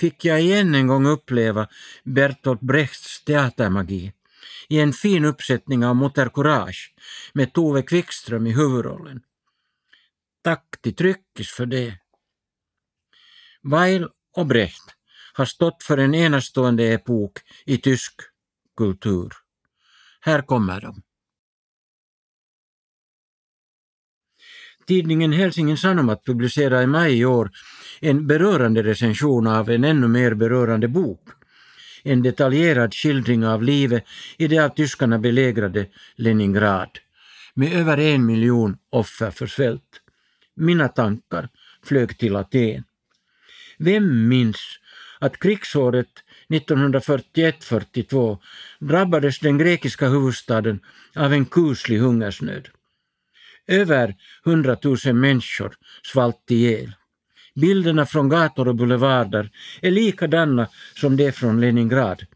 fick 0.00 0.24
jag 0.24 0.40
igen 0.40 0.74
en 0.74 0.86
gång 0.86 1.06
uppleva 1.06 1.68
Bertolt 2.04 2.60
Brechts 2.60 3.24
teatermagi 3.24 4.12
i 4.68 4.80
en 4.80 4.92
fin 4.92 5.24
uppsättning 5.24 5.84
av 5.84 5.96
Motor 5.96 6.28
Courage 6.34 6.94
med 7.32 7.52
Tove 7.52 7.82
Kvickström 7.82 8.46
i 8.46 8.52
huvudrollen. 8.52 9.20
Tack 10.44 10.64
till 10.82 10.94
Tryckis 10.94 11.50
för 11.50 11.66
det. 11.66 11.98
Weil 13.62 14.08
och 14.36 14.46
Brecht 14.46 14.84
har 15.32 15.44
stått 15.44 15.82
för 15.82 15.98
en 15.98 16.14
enastående 16.14 16.84
epok 16.84 17.32
i 17.66 17.78
tysk 17.78 18.14
kultur. 18.76 19.32
Här 20.20 20.42
kommer 20.42 20.80
de. 20.80 21.02
Tidningen 24.86 25.32
Helsingin 25.32 25.76
Sanomat 25.76 26.24
publicerade 26.24 26.82
i 26.82 26.86
maj 26.86 27.18
i 27.18 27.24
år 27.24 27.50
en 28.00 28.26
berörande 28.26 28.82
recension 28.82 29.46
av 29.46 29.70
en 29.70 29.84
ännu 29.84 30.08
mer 30.08 30.34
berörande 30.34 30.88
bok. 30.88 31.28
En 32.02 32.22
detaljerad 32.22 32.94
skildring 32.94 33.46
av 33.46 33.62
livet 33.62 34.04
i 34.38 34.48
det 34.48 34.58
av 34.58 34.68
tyskarna 34.68 35.18
belägrade 35.18 35.86
Leningrad 36.16 36.98
med 37.54 37.72
över 37.72 37.98
en 37.98 38.26
miljon 38.26 38.76
offer 38.90 39.30
för 39.30 39.46
svält. 39.46 40.00
Mina 40.54 40.88
tankar 40.88 41.48
flög 41.84 42.18
till 42.18 42.36
Aten. 42.36 42.84
Vem 43.78 44.28
minns 44.28 44.78
att 45.18 45.38
krigsåret 45.38 46.08
1941-42 46.48 48.38
drabbades 48.80 49.38
den 49.38 49.58
grekiska 49.58 50.08
huvudstaden 50.08 50.80
av 51.14 51.32
en 51.32 51.46
kuslig 51.46 51.98
hungersnöd. 51.98 52.68
Över 53.66 54.14
100 54.46 54.76
000 55.04 55.14
människor 55.14 55.74
svalt 56.12 56.50
ihjäl. 56.50 56.92
Bilderna 57.54 58.06
från 58.06 58.28
gator 58.28 58.68
och 58.68 58.74
boulevarder 58.74 59.50
är 59.82 59.90
likadana 59.90 60.68
som 60.94 61.16
de 61.16 61.32
från 61.32 61.60
Leningrad. 61.60 62.26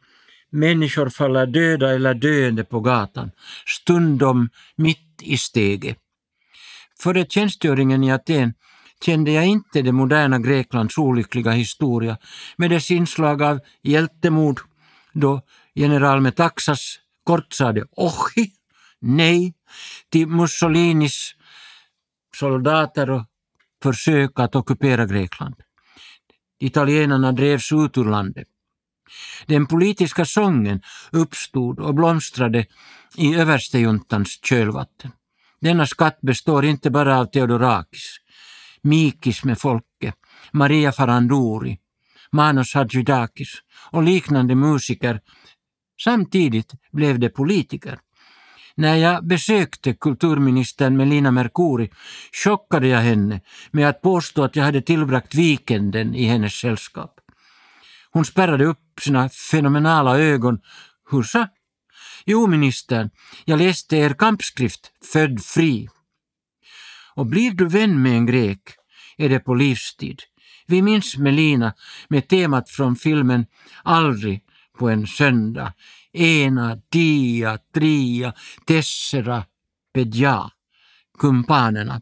Människor 0.50 1.08
faller 1.08 1.46
döda 1.46 1.90
eller 1.90 2.14
döende 2.14 2.64
på 2.64 2.80
gatan, 2.80 3.30
stundom 3.66 4.48
mitt 4.76 5.22
i 5.22 5.36
steget. 5.36 5.98
Före 7.00 7.26
tjänstgöringen 7.26 8.04
i 8.04 8.12
Aten 8.12 8.54
kände 9.04 9.30
jag 9.30 9.46
inte 9.46 9.82
det 9.82 9.92
moderna 9.92 10.38
Greklands 10.38 10.98
olyckliga 10.98 11.50
historia 11.50 12.18
med 12.56 12.70
dess 12.70 12.90
inslag 12.90 13.42
av 13.42 13.60
hjältemod 13.82 14.60
då 15.12 15.40
general 15.74 16.20
Metaxas 16.20 16.98
kort 17.24 17.52
sade 17.52 17.84
ohi, 17.96 18.52
nej 19.00 19.54
till 20.10 20.26
Mussolinis 20.28 21.34
soldater 22.36 23.10
och 23.10 23.24
försök 23.82 24.40
att 24.40 24.56
ockupera 24.56 25.06
Grekland. 25.06 25.54
Italienarna 26.60 27.32
drevs 27.32 27.72
ut 27.72 27.98
ur 27.98 28.04
landet. 28.04 28.48
Den 29.46 29.66
politiska 29.66 30.24
sången 30.24 30.82
uppstod 31.12 31.80
och 31.80 31.94
blomstrade 31.94 32.66
i 33.16 33.34
överstejuntans 33.34 34.40
kölvatten. 34.42 35.10
Denna 35.60 35.86
skatt 35.86 36.20
består 36.20 36.64
inte 36.64 36.90
bara 36.90 37.18
av 37.18 37.24
Theodorakis, 37.24 38.16
Mikis 38.82 39.44
med 39.44 39.58
Folke, 39.58 40.12
Maria 40.52 40.92
Faranduri, 40.92 41.78
Manos 42.32 42.74
Hadjidakis 42.74 43.62
och 43.90 44.02
liknande 44.02 44.54
musiker. 44.54 45.20
Samtidigt 46.04 46.72
blev 46.92 47.18
de 47.18 47.28
politiker. 47.28 47.98
När 48.74 48.96
jag 48.96 49.26
besökte 49.26 49.94
kulturministern 49.94 50.96
Melina 50.96 51.30
Mercouri 51.30 51.90
chockade 52.44 52.88
jag 52.88 53.00
henne 53.00 53.40
med 53.70 53.88
att 53.88 54.02
påstå 54.02 54.44
att 54.44 54.56
jag 54.56 54.64
hade 54.64 54.82
tillbragt 54.82 55.34
vikenden 55.34 56.14
i 56.14 56.24
hennes 56.24 56.54
sällskap. 56.54 57.20
Hon 58.10 58.24
spärrade 58.24 58.64
upp 58.64 59.00
sina 59.00 59.28
fenomenala 59.28 60.18
ögon. 60.18 60.60
Hur 61.10 61.22
sa? 61.22 61.48
Jo, 62.24 62.46
ministern, 62.46 63.10
jag 63.44 63.58
läste 63.58 63.96
er 63.96 64.14
kampskrift 64.14 64.92
Född 65.12 65.44
fri. 65.44 65.88
Och 67.14 67.26
blir 67.26 67.50
du 67.50 67.68
vän 67.68 68.02
med 68.02 68.12
en 68.12 68.26
grek 68.26 68.60
är 69.16 69.28
det 69.28 69.40
på 69.40 69.54
livstid. 69.54 70.20
Vi 70.66 70.82
minns 70.82 71.16
Melina 71.16 71.74
med 72.08 72.28
temat 72.28 72.70
från 72.70 72.96
filmen 72.96 73.46
Aldrig 73.82 74.44
på 74.78 74.88
en 74.88 75.06
söndag. 75.06 75.72
Ena, 76.12 76.78
dia, 76.88 77.58
tria, 77.74 78.34
tessera, 78.66 79.44
pedja. 79.94 80.50
Kumpanerna. 81.18 82.00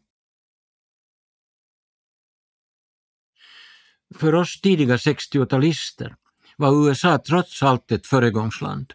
För 4.14 4.34
oss 4.34 4.60
tidiga 4.60 4.96
60-talister 4.96 6.14
var 6.56 6.88
USA 6.88 7.18
trots 7.18 7.62
allt 7.62 7.92
ett 7.92 8.06
föregångsland. 8.06 8.92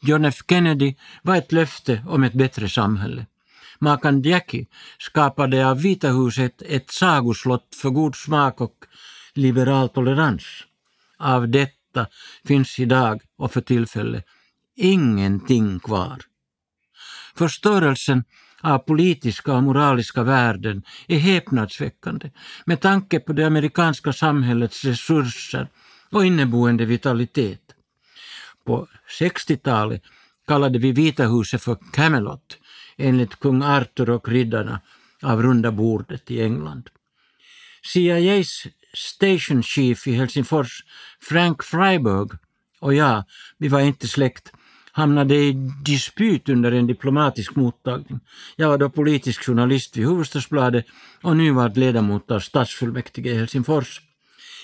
John 0.00 0.24
F 0.24 0.34
Kennedy 0.48 0.94
var 1.22 1.36
ett 1.36 1.52
löfte 1.52 2.04
om 2.08 2.22
ett 2.22 2.32
bättre 2.32 2.68
samhälle. 2.68 3.26
Makan 3.80 4.22
Jackie 4.22 4.66
skapade 4.98 5.66
av 5.66 5.82
Vita 5.82 6.08
huset 6.08 6.62
ett 6.62 6.90
sagoslott 6.90 7.74
för 7.74 7.90
god 7.90 8.16
smak 8.16 8.60
och 8.60 8.74
liberal 9.34 9.88
tolerans. 9.88 10.44
Av 11.18 11.48
detta 11.48 12.06
finns 12.44 12.78
idag 12.78 13.22
och 13.36 13.52
för 13.52 13.60
tillfället 13.60 14.24
ingenting 14.76 15.80
kvar. 15.80 16.18
Förstörelsen 17.34 18.24
av 18.60 18.78
politiska 18.78 19.54
och 19.54 19.62
moraliska 19.62 20.22
värden 20.22 20.82
är 21.08 21.18
häpnadsväckande 21.18 22.30
med 22.64 22.80
tanke 22.80 23.20
på 23.20 23.32
det 23.32 23.46
amerikanska 23.46 24.12
samhällets 24.12 24.84
resurser 24.84 25.68
och 26.10 26.26
inneboende 26.26 26.84
vitalitet. 26.84 27.60
På 28.64 28.88
60-talet 29.20 30.02
kallade 30.46 30.78
vi 30.78 30.92
Vita 30.92 31.26
huset 31.26 31.62
för 31.62 31.76
Camelot 31.92 32.58
enligt 32.98 33.40
kung 33.40 33.62
Arthur 33.62 34.10
och 34.10 34.28
riddarna 34.28 34.80
av 35.22 35.42
runda 35.42 35.72
bordet 35.72 36.30
i 36.30 36.42
England. 36.42 36.90
CIAs 37.92 38.66
station 38.94 39.62
chief 39.62 40.06
i 40.06 40.12
Helsingfors, 40.12 40.84
Frank 41.20 41.62
Freiberg, 41.62 42.28
och 42.80 42.94
jag, 42.94 43.24
vi 43.58 43.68
var 43.68 43.80
inte 43.80 44.08
släkt, 44.08 44.52
hamnade 44.92 45.34
i 45.34 45.52
dispyt 45.84 46.48
under 46.48 46.72
en 46.72 46.86
diplomatisk 46.86 47.56
mottagning. 47.56 48.20
Jag 48.56 48.68
var 48.68 48.78
då 48.78 48.90
politisk 48.90 49.44
journalist 49.44 49.96
vid 49.96 50.06
Hufvudstadsbladet 50.06 50.86
och 51.22 51.36
nyvald 51.36 51.76
ledamot 51.76 52.30
av 52.30 52.40
stadsfullmäktige 52.40 53.30
i 53.30 53.34
Helsingfors. 53.34 54.00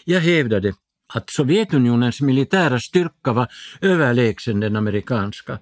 Jag 0.05 0.21
hävdade 0.21 0.75
att 1.15 1.31
Sovjetunionens 1.31 2.21
militära 2.21 2.81
styrka 2.81 3.33
var 3.33 3.49
överlägsen 3.81 4.61
den 4.61 4.77
amerikanska. 4.77 5.59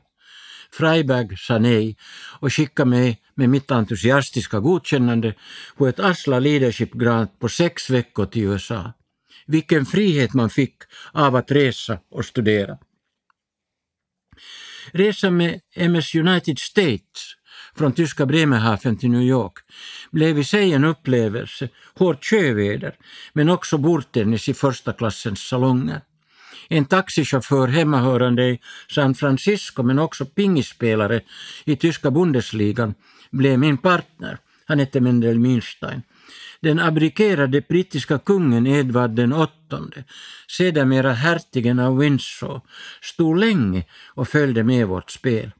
Freiberg 0.72 1.36
sa 1.36 1.58
nej 1.58 1.96
och 2.40 2.52
skickade 2.52 2.90
mig 2.90 3.22
med 3.34 3.48
mitt 3.48 3.70
entusiastiska 3.70 4.60
godkännande 4.60 5.34
på 5.76 5.86
ett 5.86 6.00
Asla 6.00 6.38
Leadership 6.38 6.92
Grant 6.92 7.38
på 7.38 7.48
sex 7.48 7.90
veckor 7.90 8.26
till 8.26 8.42
USA. 8.42 8.92
Vilken 9.46 9.86
frihet 9.86 10.34
man 10.34 10.50
fick 10.50 10.76
av 11.12 11.36
att 11.36 11.50
resa 11.50 11.98
och 12.10 12.24
studera. 12.24 12.78
Resan 14.92 15.36
med 15.36 15.60
MS 15.76 16.14
United 16.14 16.58
States 16.58 17.36
från 17.76 17.92
tyska 17.92 18.26
Bremerhaven 18.26 18.96
till 18.96 19.10
New 19.10 19.22
York 19.22 19.52
blev 20.10 20.38
i 20.38 20.44
sig 20.44 20.72
en 20.72 20.84
upplevelse, 20.84 21.68
hårt 21.94 22.24
sjöväder, 22.24 22.94
men 23.32 23.48
också 23.48 23.78
bordtennis 23.78 24.48
i 24.48 24.54
första 24.54 24.92
klassens 24.92 25.40
salonger. 25.48 26.00
En 26.68 26.84
taxichaufför 26.84 27.68
hemmahörande 27.68 28.44
i 28.44 28.60
San 28.90 29.14
Francisco 29.14 29.82
men 29.82 29.98
också 29.98 30.24
pingisspelare 30.24 31.20
i 31.64 31.76
tyska 31.76 32.10
Bundesligan 32.10 32.94
blev 33.30 33.58
min 33.58 33.78
partner. 33.78 34.38
Han 34.64 34.78
hette 34.78 35.00
Mendel-Münstein. 35.00 36.02
Den 36.60 36.78
abdikerade 36.78 37.60
brittiska 37.60 38.18
kungen 38.18 38.66
Edvard 38.66 39.10
den 39.10 39.32
åttonde, 39.32 40.04
sedermera 40.48 41.12
hertigen 41.12 41.78
av 41.78 41.98
Windsor, 41.98 42.60
stod 43.00 43.38
länge 43.38 43.84
och 44.14 44.28
följde 44.28 44.64
med 44.64 44.86
vårt 44.86 45.10
spel. 45.10 45.50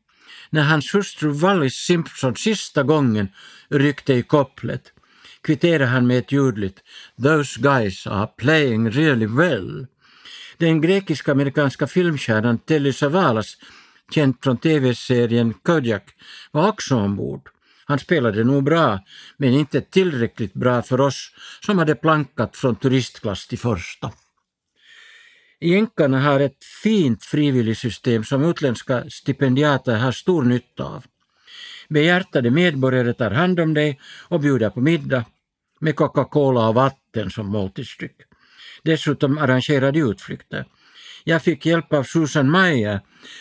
När 0.51 0.63
hans 0.63 0.95
hustru 0.95 1.31
Wallis 1.31 1.75
Simpson 1.75 2.37
sista 2.37 2.83
gången 2.83 3.29
ryckte 3.69 4.15
i 4.15 4.23
kopplet 4.23 4.93
kvitterade 5.43 5.87
han 5.87 6.07
med 6.07 6.19
ett 6.19 6.33
ljudligt 6.33 6.83
”Those 7.23 7.61
guys 7.61 8.07
are 8.07 8.27
playing 8.27 8.91
really 8.91 9.27
well” 9.27 9.87
Den 10.57 10.81
grekisk-amerikanska 10.81 11.87
filmstjärnan 11.87 12.59
Telly 12.59 12.93
Savalas, 12.93 13.57
känd 14.15 14.35
från 14.43 14.57
tv-serien 14.57 15.55
Kodiak, 15.55 16.03
var 16.51 16.69
också 16.69 16.97
ombord. 16.97 17.49
Han 17.85 17.99
spelade 17.99 18.45
nog 18.45 18.65
bra, 18.65 19.01
men 19.37 19.53
inte 19.53 19.81
tillräckligt 19.81 20.55
bra 20.55 20.83
för 20.83 21.01
oss 21.01 21.31
som 21.67 21.79
hade 21.79 21.95
plankat 21.95 22.57
från 22.57 22.77
turistklass 22.77 23.47
till 23.47 23.59
första. 23.59 24.13
Jänkarna 25.61 26.21
har 26.21 26.41
ett 26.41 26.65
fint 26.83 27.25
frivilligsystem 27.25 28.25
som 28.25 28.45
utländska 28.45 29.11
stipendiater 29.11 29.97
har 29.97 30.13
stor 30.13 30.43
nytta 30.43 30.85
av. 30.85 31.05
Behjärtade 31.89 32.51
medborgare 32.51 33.13
tar 33.13 33.31
hand 33.31 33.61
om 33.61 33.75
dig 33.75 34.01
och 34.29 34.41
bjuder 34.41 34.71
på 34.71 34.81
middag, 34.81 35.25
med 35.81 35.97
Coca-Cola 35.97 36.69
och 36.69 36.75
vatten 36.75 37.31
som 37.31 37.47
måltidsdryck. 37.47 38.17
Dessutom 38.85 39.39
arrangerade 39.39 39.99
utflykter. 39.99 40.65
Jag 41.25 41.43
fick 41.43 41.67
hjälp 41.67 41.93
av 41.93 42.03
Susan 42.03 42.51
Meyer, 42.51 43.01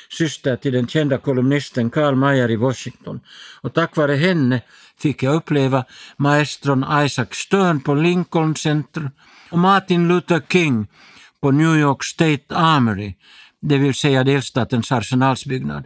syster 0.10 0.56
till 0.56 0.74
den 0.74 0.88
kända 0.88 1.18
kolumnisten 1.18 1.90
Karl 1.90 2.16
Meyer 2.16 2.52
i 2.52 2.56
Washington. 2.56 3.20
Och 3.62 3.74
tack 3.74 3.96
vare 3.96 4.16
henne 4.16 4.62
fick 5.00 5.24
jag 5.24 5.36
uppleva 5.36 5.86
maestron 6.18 6.86
Isaac 7.06 7.28
Stern 7.32 7.82
på 7.82 7.94
Lincoln 7.94 8.56
Center 8.56 9.12
och 9.50 9.60
Martin 9.60 10.08
Luther 10.08 10.42
King 10.50 10.88
på 11.42 11.52
New 11.52 11.78
York 11.78 12.04
State 12.04 12.56
Armory, 12.56 13.16
det 13.62 13.78
vill 13.78 13.94
säga 13.94 14.24
delstatens 14.24 14.92
arsenalsbyggnad. 14.92 15.86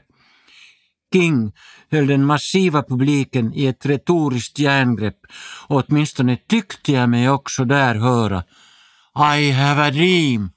King 1.13 1.51
höll 1.91 2.07
den 2.07 2.25
massiva 2.25 2.83
publiken 2.83 3.53
i 3.53 3.65
ett 3.65 3.85
retoriskt 3.85 4.59
järngrepp 4.59 5.19
och 5.67 5.83
åtminstone 5.87 6.37
tyckte 6.47 6.91
jag 6.91 7.09
mig 7.09 7.29
också 7.29 7.65
där 7.65 7.95
höra 7.95 8.43
i 9.17 9.51
have 9.51 9.81
a 9.81 9.91
dream. 9.91 10.51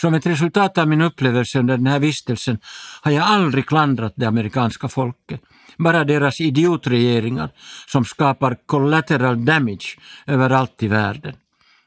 Som 0.00 0.14
ett 0.14 0.26
resultat 0.26 0.78
av 0.78 0.88
min 0.88 1.00
upplevelse 1.00 1.58
under 1.58 1.76
den 1.76 1.86
här 1.86 1.98
vistelsen 1.98 2.58
har 3.02 3.12
jag 3.12 3.24
aldrig 3.24 3.66
klandrat 3.66 4.12
det 4.16 4.26
amerikanska 4.26 4.88
folket, 4.88 5.40
bara 5.78 6.04
deras 6.04 6.40
idiotregeringar 6.40 7.50
som 7.86 8.04
skapar 8.04 8.56
collateral 8.66 9.44
damage 9.44 9.98
överallt 10.26 10.82
i 10.82 10.88
världen. 10.88 11.36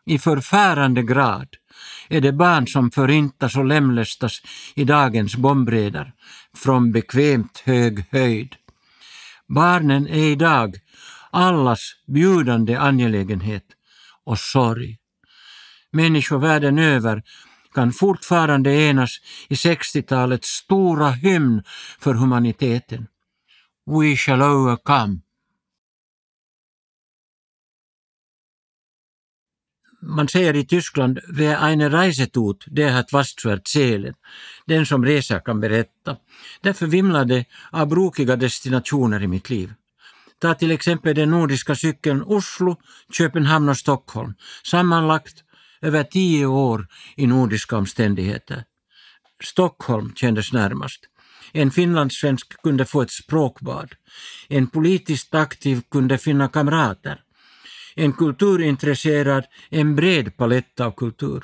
I 0.05 0.19
förfärande 0.19 1.03
grad 1.03 1.47
är 2.09 2.21
det 2.21 2.33
barn 2.33 2.67
som 2.67 2.91
förintas 2.91 3.55
och 3.55 3.65
lemlästas 3.65 4.41
i 4.75 4.83
dagens 4.83 5.35
bombredar 5.35 6.13
från 6.55 6.91
bekvämt 6.91 7.63
hög 7.65 8.05
höjd. 8.11 8.55
Barnen 9.47 10.07
är 10.07 10.31
idag 10.31 10.75
allas 11.31 11.79
bjudande 12.07 12.75
angelägenhet 12.75 13.63
och 14.29 14.39
sorg. 14.39 14.97
Människor 15.91 16.39
världen 16.39 16.79
över 16.79 17.23
kan 17.73 17.93
fortfarande 17.93 18.71
enas 18.73 19.17
i 19.49 19.53
60-talets 19.53 20.49
stora 20.49 21.11
hymn 21.11 21.63
för 21.99 22.13
humaniteten. 22.13 23.07
We 23.85 24.15
shall 24.15 24.41
overcome. 24.41 25.19
man 30.01 30.27
säger 30.27 30.55
i 30.55 30.65
Tyskland, 30.65 31.19
wer 31.27 31.57
eine 31.57 31.89
Reise 31.89 32.27
tut, 32.27 32.65
der 32.67 32.91
hat 32.91 33.13
was 33.13 33.35
zu 33.35 33.49
erzählen. 33.49 34.13
Den 34.65 34.85
som 34.85 35.05
reser 35.05 35.39
kan 35.39 35.59
berätta. 35.59 36.17
Därför 36.61 36.87
vimlar 36.87 37.25
det 37.25 37.45
av 37.71 37.87
brokiga 37.87 38.35
destinationer 38.35 39.23
i 39.23 39.27
mitt 39.27 39.49
liv. 39.49 39.73
Ta 40.39 40.53
till 40.53 40.71
exempel 40.71 41.15
den 41.15 41.31
nordiska 41.31 41.75
cykeln 41.75 42.23
Oslo, 42.23 42.77
Köpenhamn 43.17 43.69
och 43.69 43.77
Stockholm. 43.77 44.33
Sammanlagt 44.63 45.43
över 45.81 46.03
tio 46.03 46.45
år 46.45 46.87
i 47.15 47.27
nordiska 47.27 47.77
omständigheter. 47.77 48.63
Stockholm 49.43 50.13
kändes 50.15 50.53
närmast. 50.53 50.99
En 51.53 51.71
finlandssvensk 51.71 52.61
kunde 52.61 52.85
få 52.85 53.01
ett 53.01 53.11
språkbad. 53.11 53.93
En 54.47 54.67
politiskt 54.67 55.35
aktiv 55.35 55.81
kunde 55.91 56.17
finna 56.17 56.47
kamrater. 56.47 57.21
En 57.95 58.13
kulturintresserad, 58.13 59.45
en 59.69 59.95
bred 59.95 60.37
palett 60.37 60.79
av 60.79 60.91
kultur. 60.91 61.43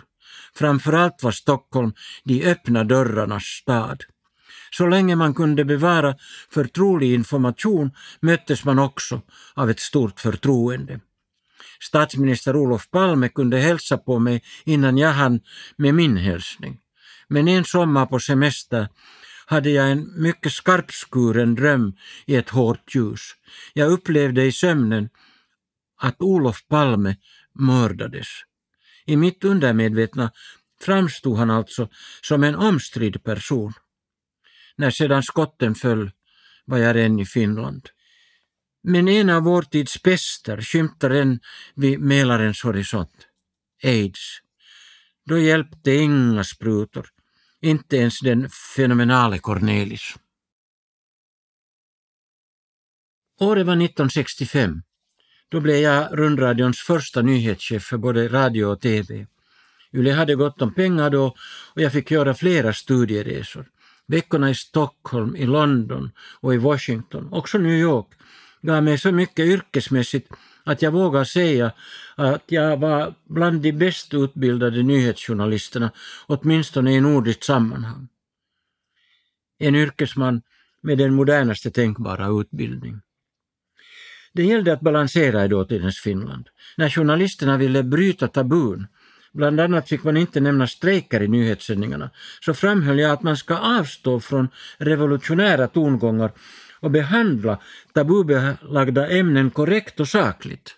Framförallt 0.56 1.24
var 1.24 1.32
Stockholm 1.32 1.94
de 2.24 2.46
öppna 2.46 2.84
dörrarnas 2.84 3.44
stad. 3.44 4.04
Så 4.78 4.88
länge 4.88 5.16
man 5.16 5.34
kunde 5.34 5.66
bevara 5.66 6.16
förtrolig 6.50 7.14
information 7.14 7.92
möttes 8.20 8.66
man 8.66 8.80
också 8.80 9.22
av 9.54 9.70
ett 9.70 9.80
stort 9.80 10.20
förtroende. 10.20 11.00
Statsminister 11.80 12.56
Olof 12.56 12.90
Palme 12.90 13.30
kunde 13.30 13.58
hälsa 13.58 13.98
på 13.98 14.20
mig 14.20 14.44
innan 14.66 14.98
jag 14.98 15.14
hann 15.14 15.40
med 15.78 15.94
min 15.94 16.18
hälsning. 16.18 16.80
Men 17.28 17.48
en 17.48 17.66
sommar 17.66 18.06
på 18.06 18.20
semester 18.20 18.88
hade 19.46 19.70
jag 19.70 19.92
en 19.92 20.22
mycket 20.22 20.52
skarpskuren 20.52 21.56
dröm 21.56 21.94
i 22.26 22.36
ett 22.36 22.50
hårt 22.50 22.96
ljus. 22.96 23.22
Jag 23.74 23.92
upplevde 23.92 24.46
i 24.46 24.52
sömnen 24.52 25.10
att 25.98 26.22
Olof 26.22 26.68
Palme 26.68 27.16
mördades. 27.54 28.28
I 29.06 29.16
mitt 29.18 29.44
undermedvetna 29.44 30.32
framstod 30.82 31.38
han 31.38 31.52
alltså 31.52 31.90
som 32.22 32.44
en 32.44 32.56
omstridd 32.56 33.24
person. 33.24 33.74
När 34.78 34.92
sedan 34.92 35.24
skotten 35.24 35.76
föll 35.76 36.12
var 36.66 36.78
jag 36.78 37.06
än 37.06 37.20
i 37.20 37.26
Finland. 37.26 37.90
Men 38.84 39.08
en 39.08 39.30
av 39.30 39.44
vår 39.44 39.62
tids 39.62 40.02
pester 40.02 40.62
skymtar 40.62 41.10
än 41.10 41.40
vid 41.76 42.00
Mälarens 42.00 42.64
horisont. 42.64 43.28
Aids. 43.84 44.40
Då 45.26 45.40
hjälpte 45.40 45.92
inga 45.92 46.44
sprutor, 46.44 47.08
inte 47.62 47.98
ens 47.98 48.20
den 48.20 48.50
fenomenale 48.76 49.40
Cornelis. 49.40 50.16
Året 53.40 53.66
var 53.66 53.74
1965. 53.74 54.82
Då 55.50 55.60
blev 55.60 55.76
jag 55.76 56.20
rundradions 56.20 56.80
första 56.80 57.22
nyhetschef 57.22 57.84
för 57.84 57.98
både 57.98 58.28
radio 58.28 58.66
och 58.66 58.82
TV. 58.82 59.28
Yle 59.94 60.12
hade 60.12 60.36
gott 60.36 60.62
om 60.62 60.74
pengar 60.74 61.10
då 61.10 61.36
och 61.74 61.82
jag 61.82 61.92
fick 61.92 62.12
göra 62.12 62.34
flera 62.34 62.74
studieresor. 62.74 63.66
Veckorna 64.08 64.50
i 64.50 64.56
Stockholm, 64.56 65.36
i 65.36 65.46
London 65.46 66.12
och 66.40 66.54
i 66.54 66.58
Washington, 66.58 67.30
också 67.32 67.58
New 67.58 67.80
York, 67.80 68.08
gav 68.62 68.84
mig 68.84 68.98
så 68.98 69.12
mycket 69.12 69.46
yrkesmässigt 69.46 70.32
att 70.64 70.82
jag 70.82 70.92
vågar 70.92 71.24
säga 71.24 71.72
att 72.16 72.44
jag 72.48 72.78
var 72.78 73.14
bland 73.24 73.62
de 73.62 73.72
bäst 73.72 74.14
utbildade 74.14 74.84
nyhetsjournalisterna, 74.84 75.92
åtminstone 76.28 76.94
i 76.94 77.02
nordiskt 77.02 77.44
sammanhang. 77.44 78.08
En 79.60 79.76
yrkesman 79.76 80.42
med 80.82 80.98
den 80.98 81.14
modernaste 81.14 81.72
tänkbara 81.72 82.42
utbildning. 82.42 83.02
Det 84.34 84.44
gällde 84.44 84.74
att 84.74 84.82
balansera 84.82 85.46
i 85.46 85.48
dåtidens 85.48 86.00
Finland. 86.00 86.50
När 86.78 86.90
journalisterna 86.90 87.58
ville 87.58 87.84
bryta 87.84 88.28
tabun, 88.28 88.88
bland 89.36 89.60
annat 89.60 89.90
fick 89.90 90.04
man 90.04 90.18
inte 90.18 90.40
nämna 90.40 90.68
strejker 90.68 91.24
i 91.24 91.28
nyhetssändningarna, 91.28 92.10
så 92.42 92.54
framhöll 92.54 93.00
jag 93.00 93.12
att 93.12 93.24
man 93.24 93.38
ska 93.38 93.58
avstå 93.58 94.20
från 94.20 94.50
revolutionära 94.78 95.68
tongångar 95.68 96.32
och 96.80 96.92
behandla 96.92 97.60
tabubelagda 97.94 99.10
ämnen 99.10 99.52
korrekt 99.52 100.00
och 100.00 100.08
sakligt. 100.08 100.76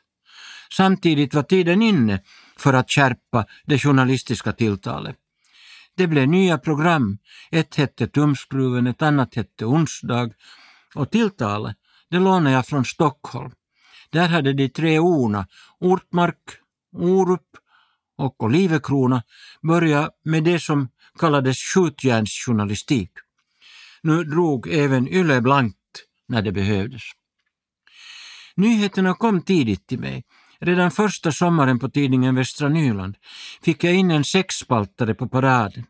Samtidigt 0.73 1.33
var 1.33 1.43
tiden 1.43 1.81
inne 1.81 2.19
för 2.57 2.73
att 2.73 2.91
skärpa 2.91 3.45
det 3.65 3.79
journalistiska 3.79 4.51
tilltalet. 4.51 5.15
Det 5.97 6.07
blev 6.07 6.27
nya 6.27 6.57
program. 6.57 7.17
Ett 7.51 7.75
hette 7.75 8.07
Tumskruven, 8.07 8.87
ett 8.87 9.01
annat 9.01 9.35
hette 9.35 9.65
Onsdag 9.65 10.29
och 10.95 11.11
tilltalet 11.11 11.77
det 12.09 12.19
lånade 12.19 12.55
jag 12.55 12.65
från 12.65 12.85
Stockholm. 12.85 13.51
Där 14.09 14.27
hade 14.27 14.53
de 14.53 14.69
tre 14.69 14.99
orna, 14.99 15.47
Ortmark, 15.79 16.43
Orup 16.93 17.41
och 18.17 18.43
Olivekrona, 18.43 19.23
började 19.61 20.09
med 20.23 20.43
det 20.43 20.59
som 20.59 20.89
kallades 21.19 21.57
skjutjärnsjournalistik. 21.57 23.11
Nu 24.01 24.23
drog 24.23 24.67
även 24.67 25.07
Yle 25.07 25.41
blankt 25.41 25.77
när 26.27 26.41
det 26.41 26.51
behövdes. 26.51 27.01
Nyheterna 28.55 29.13
kom 29.13 29.41
tidigt 29.41 29.87
till 29.87 29.99
mig. 29.99 30.23
Redan 30.59 30.91
första 30.91 31.31
sommaren 31.31 31.79
på 31.79 31.89
tidningen 31.89 32.35
Västra 32.35 32.69
Nyland 32.69 33.15
fick 33.61 33.83
jag 33.83 33.93
in 33.93 34.11
en 34.11 34.23
sexspaltare 34.23 35.13
på 35.13 35.27
paraden. 35.29 35.83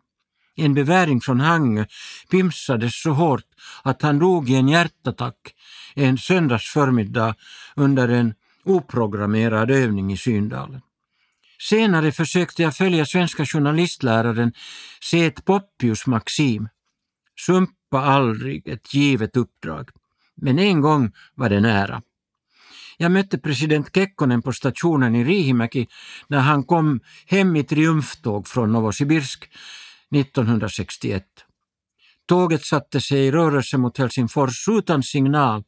En 0.55 0.73
beväring 0.73 1.21
från 1.21 1.39
Hangö 1.39 1.85
pimsades 2.31 3.01
så 3.01 3.11
hårt 3.11 3.45
att 3.83 4.01
han 4.01 4.19
dog 4.19 4.49
i 4.49 4.55
en 4.55 4.67
hjärtattack 4.67 5.53
en 5.95 6.17
söndagsförmiddag 6.17 7.35
under 7.75 8.07
en 8.07 8.33
oprogrammerad 8.65 9.71
övning 9.71 10.11
i 10.11 10.17
Syndalen. 10.17 10.81
Senare 11.59 12.11
försökte 12.11 12.63
jag 12.63 12.75
följa 12.75 13.05
svenska 13.05 13.45
journalistläraren 13.45 14.53
Seth 15.11 15.41
Poppius 15.41 16.07
maxim. 16.07 16.69
Sumpa 17.45 17.99
aldrig 18.01 18.67
ett 18.67 18.93
givet 18.93 19.37
uppdrag. 19.37 19.89
Men 20.35 20.59
en 20.59 20.81
gång 20.81 21.11
var 21.35 21.49
det 21.49 21.59
nära. 21.59 22.01
Jag 22.97 23.11
mötte 23.11 23.37
president 23.37 23.95
Kekkonen 23.95 24.41
på 24.41 24.53
stationen 24.53 25.15
i 25.15 25.23
Rihimäki 25.23 25.87
när 26.27 26.39
han 26.39 26.63
kom 26.63 26.99
hem 27.25 27.55
i 27.55 27.63
triumftåg 27.63 28.47
från 28.47 28.71
Novosibirsk 28.71 29.49
1961. 30.15 31.23
Tåget 32.27 32.65
satte 32.65 33.01
sig 33.01 33.19
i 33.19 33.31
rörelse 33.31 33.77
mot 33.77 33.97
Helsingfors 33.97 34.67
utan 34.67 35.03
signal 35.03 35.63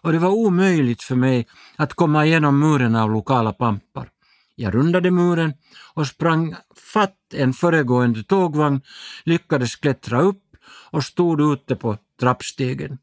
och 0.00 0.12
det 0.12 0.18
var 0.18 0.30
omöjligt 0.30 1.02
för 1.02 1.16
mig 1.16 1.46
att 1.76 1.94
komma 1.94 2.26
igenom 2.26 2.58
muren 2.58 2.96
av 2.96 3.10
lokala 3.10 3.52
pampar. 3.52 4.08
Jag 4.54 4.74
rundade 4.74 5.10
muren 5.10 5.54
och 5.94 6.06
sprang 6.06 6.54
fatt 6.92 7.18
en 7.34 7.52
föregående 7.52 8.22
tågvagn, 8.22 8.80
lyckades 9.24 9.76
klättra 9.76 10.20
upp 10.20 10.42
och 10.90 11.04
stod 11.04 11.40
ute 11.40 11.76
på 11.76 11.98
trappstegen. 12.20 12.98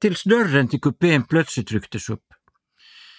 Tills 0.00 0.24
dörren 0.24 0.68
till 0.68 0.80
kupén 0.80 1.24
plötsligt 1.24 1.72
rycktes 1.72 2.10
upp. 2.10 2.24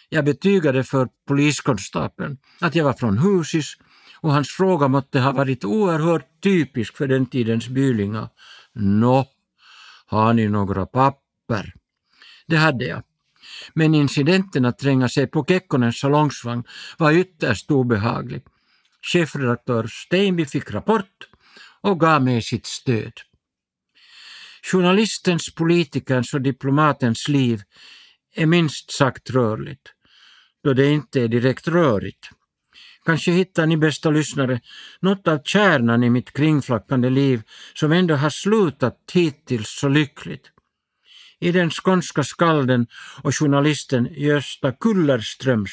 Jag 0.09 0.25
betygade 0.25 0.83
för 0.83 1.09
poliskonstapeln 1.27 2.37
att 2.61 2.75
jag 2.75 2.83
var 2.85 2.93
från 2.93 3.17
Husis 3.17 3.77
och 4.15 4.33
hans 4.33 4.49
fråga 4.49 4.87
måtte 4.87 5.19
ha 5.19 5.31
varit 5.31 5.65
oerhört 5.65 6.41
typisk 6.41 6.97
för 6.97 7.07
den 7.07 7.25
tidens 7.25 7.67
bylingar. 7.67 8.29
Nå, 8.73 9.25
har 10.05 10.33
ni 10.33 10.47
några 10.47 10.85
papper? 10.85 11.73
Det 12.47 12.55
hade 12.57 12.85
jag. 12.85 13.03
Men 13.73 13.95
incidenten 13.95 14.65
att 14.65 14.79
tränga 14.79 15.09
sig 15.09 15.27
på 15.27 15.45
Kekkonens 15.45 15.99
salongsvagn 15.99 16.63
var 16.97 17.11
ytterst 17.11 17.71
obehaglig. 17.71 18.43
Chefredaktör 19.13 19.87
Steinby 19.87 20.45
fick 20.45 20.71
rapport 20.71 21.27
och 21.81 21.99
gav 21.99 22.23
mig 22.23 22.41
sitt 22.41 22.65
stöd. 22.65 23.13
Journalistens, 24.71 25.55
politikerns 25.55 26.33
och 26.33 26.41
diplomatens 26.41 27.27
liv 27.27 27.61
är 28.35 28.45
minst 28.45 28.93
sagt 28.93 29.29
rörligt, 29.29 29.93
då 30.63 30.73
det 30.73 30.91
inte 30.91 31.21
är 31.21 31.27
direkt 31.27 31.67
rörigt. 31.67 32.29
Kanske 33.05 33.31
hittar 33.31 33.65
ni 33.65 33.77
bästa 33.77 34.09
lyssnare 34.09 34.61
något 34.99 35.27
av 35.27 35.39
kärnan 35.43 36.03
i 36.03 36.09
mitt 36.09 36.33
kringflackande 36.33 37.09
liv 37.09 37.41
som 37.73 37.91
ändå 37.91 38.15
har 38.15 38.29
slutat 38.29 38.97
hittills 39.13 39.69
så 39.69 39.87
lyckligt. 39.87 40.52
I 41.43 41.51
den 41.51 41.69
skånska 41.69 42.23
skalden 42.23 42.87
och 43.23 43.35
journalisten 43.35 44.07
Gösta 44.11 44.71
Kullerströms 44.71 45.71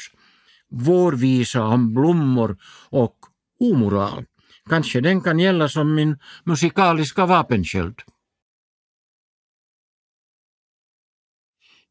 vårvisa 0.70 1.64
om 1.64 1.94
blommor 1.94 2.56
och 2.90 3.16
omoral. 3.60 4.24
Kanske 4.68 5.00
den 5.00 5.20
kan 5.20 5.38
gälla 5.38 5.68
som 5.68 5.94
min 5.94 6.18
musikaliska 6.44 7.26
vapensköld. 7.26 8.00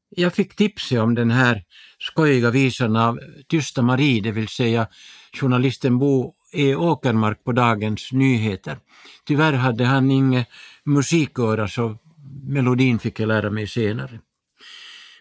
Jag 0.09 0.33
fick 0.33 0.55
tipset 0.55 0.99
om 0.99 1.15
den 1.15 1.31
här 1.31 1.63
skojiga 1.99 2.51
visan 2.51 2.95
av 2.95 3.19
Tysta 3.47 3.81
Marie, 3.81 4.21
det 4.21 4.31
vill 4.31 4.47
säga 4.47 4.87
journalisten 5.33 5.99
Bo 5.99 6.33
E. 6.53 6.75
Åkermark 6.75 7.43
på 7.43 7.51
Dagens 7.51 8.11
Nyheter. 8.11 8.77
Tyvärr 9.25 9.53
hade 9.53 9.85
han 9.85 10.11
inget 10.11 10.47
musiköra 10.83 11.67
så 11.67 11.97
melodin 12.43 12.99
fick 12.99 13.19
jag 13.19 13.27
lära 13.27 13.49
mig 13.49 13.67
senare. 13.67 14.19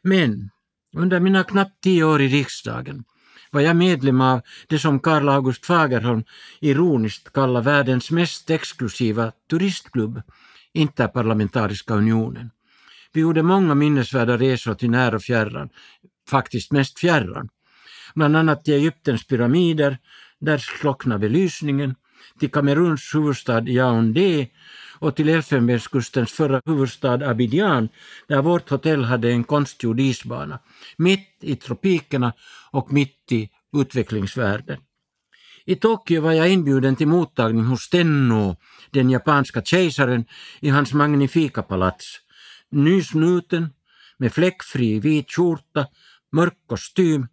Men 0.02 0.50
under 0.96 1.20
mina 1.20 1.44
knappt 1.44 1.80
tio 1.82 2.04
år 2.04 2.22
i 2.22 2.28
riksdagen 2.28 3.04
var 3.50 3.60
jag 3.60 3.76
medlem 3.76 4.20
av 4.20 4.40
det 4.68 4.78
som 4.78 5.00
Karl 5.00 5.28
August 5.28 5.66
Fagerholm 5.66 6.24
ironiskt 6.60 7.32
kallar 7.32 7.62
världens 7.62 8.10
mest 8.10 8.50
exklusiva 8.50 9.32
turistklubb, 9.50 10.22
Interparlamentariska 10.72 11.94
unionen. 11.94 12.50
Vi 13.12 13.20
gjorde 13.20 13.42
många 13.42 13.74
minnesvärda 13.74 14.36
resor 14.36 14.74
till 14.74 14.90
när 14.90 15.14
och 15.14 15.22
fjärran, 15.22 15.68
faktiskt 16.28 16.72
mest 16.72 16.98
fjärran. 16.98 17.48
Bland 18.14 18.36
annat 18.36 18.64
till 18.64 18.74
Egyptens 18.74 19.26
pyramider, 19.26 19.98
där 20.40 20.58
slocknade 20.58 21.18
belysningen, 21.18 21.94
till 22.38 22.50
Kameruns 22.50 23.14
huvudstad 23.14 23.68
Yaoundé 23.68 24.48
och 24.98 25.16
till 25.16 25.28
Elfenbenskustens 25.28 26.32
förra 26.32 26.62
huvudstad 26.66 27.28
Abidjan, 27.30 27.88
där 28.26 28.42
vårt 28.42 28.70
hotell 28.70 29.04
hade 29.04 29.30
en 29.30 29.44
konstgjord 29.44 30.00
isbana, 30.00 30.58
mitt 30.96 31.28
i 31.40 31.56
tropikerna 31.56 32.32
och 32.70 32.92
mitt 32.92 33.32
i 33.32 33.50
utvecklingsvärlden. 33.76 34.78
I 35.64 35.76
Tokyo 35.76 36.20
var 36.20 36.32
jag 36.32 36.48
inbjuden 36.48 36.96
till 36.96 37.08
mottagning 37.08 37.64
hos 37.64 37.88
Tenno, 37.88 38.56
den 38.90 39.10
japanska 39.10 39.62
kejsaren, 39.62 40.24
i 40.60 40.68
hans 40.68 40.92
magnifika 40.92 41.62
palats. 41.62 42.20
Nysnuten, 42.70 43.68
med 44.18 44.32
fläckfri 44.32 45.00
vit 45.00 45.32
skjorta, 45.32 45.86
mörk 46.32 46.56
kostym, 46.66 47.26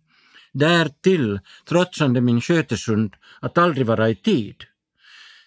därtill 0.54 1.40
trotsande 1.70 2.22
min 2.22 2.42
skötesund 2.42 3.16
att 3.40 3.58
aldrig 3.58 3.86
vara 3.86 4.10
i 4.10 4.16
tid. 4.16 4.56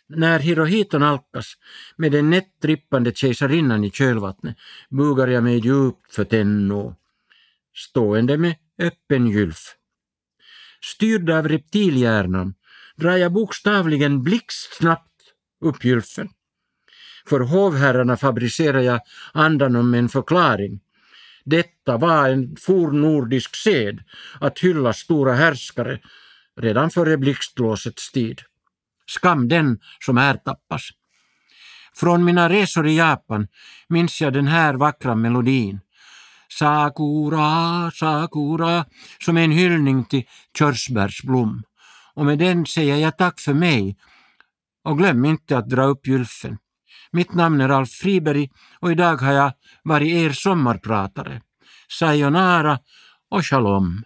När 0.09 0.39
Hirohito 0.39 0.99
nalkas 0.99 1.55
med 1.97 2.13
den 2.13 2.31
nätt 2.31 2.61
trippande 2.63 3.13
kejsarinnan 3.15 3.85
i 3.85 3.91
kölvattnet 3.91 4.57
bugar 4.91 5.29
jag 5.29 5.45
mig 5.45 5.59
djupt 5.59 6.15
för 6.15 6.25
Tenno, 6.25 6.97
stående 7.75 8.39
med 8.39 8.55
öppen 8.79 9.27
gylf. 9.27 9.75
Styrd 10.85 11.31
av 11.31 11.49
reptilhjärnan 11.49 12.55
drar 12.97 13.17
jag 13.17 13.33
bokstavligen 13.33 14.23
blixtsnabbt 14.23 15.23
upp 15.61 15.85
gylfen. 15.85 16.29
För 17.29 17.41
hovherrarna 17.41 18.17
fabricerar 18.17 18.81
jag 18.81 19.01
andan 19.33 19.77
om 19.77 19.95
en 19.95 20.09
förklaring. 20.09 20.81
Detta 21.45 21.97
var 21.97 22.29
en 22.29 22.57
fornnordisk 22.57 23.57
sed 23.57 24.03
att 24.41 24.59
hylla 24.59 24.93
stora 24.93 25.35
härskare 25.35 26.01
redan 26.61 26.91
före 26.91 27.17
blixtlåsets 27.17 28.13
tid. 28.13 28.41
Skam 29.09 29.49
den 29.49 29.79
som 30.01 30.19
ertappas. 30.19 30.83
Från 31.95 32.25
mina 32.25 32.49
resor 32.49 32.87
i 32.87 32.97
Japan 32.97 33.49
minns 33.89 34.21
jag 34.21 34.33
den 34.33 34.47
här 34.47 34.75
vackra 34.75 35.15
melodin. 35.15 35.81
Sakura, 36.49 37.91
Sakura, 37.91 38.85
som 39.21 39.37
är 39.37 39.45
en 39.45 39.53
hyllning 39.53 40.05
till 40.05 40.25
körsbärsblom. 40.59 41.63
Och 42.15 42.27
med 42.27 42.39
den 42.39 42.67
säger 42.67 42.97
jag 42.97 43.19
tack 43.19 43.41
för 43.41 43.55
mig 43.55 43.97
och 44.85 44.99
glöm 44.99 45.25
inte 45.25 45.59
att 45.59 45.69
dra 45.69 45.85
upp 45.85 46.07
gylfen. 46.07 46.59
Mitt 47.11 47.35
namn 47.35 47.61
är 47.61 47.69
Alf 47.69 47.91
Friberg 47.91 48.51
och 48.81 48.93
idag 48.93 49.17
har 49.17 49.33
jag 49.33 49.53
varit 49.83 50.09
er 50.09 50.33
sommarpratare. 50.33 51.43
Sayonara 51.89 52.79
och 53.31 53.47
shalom. 53.47 54.03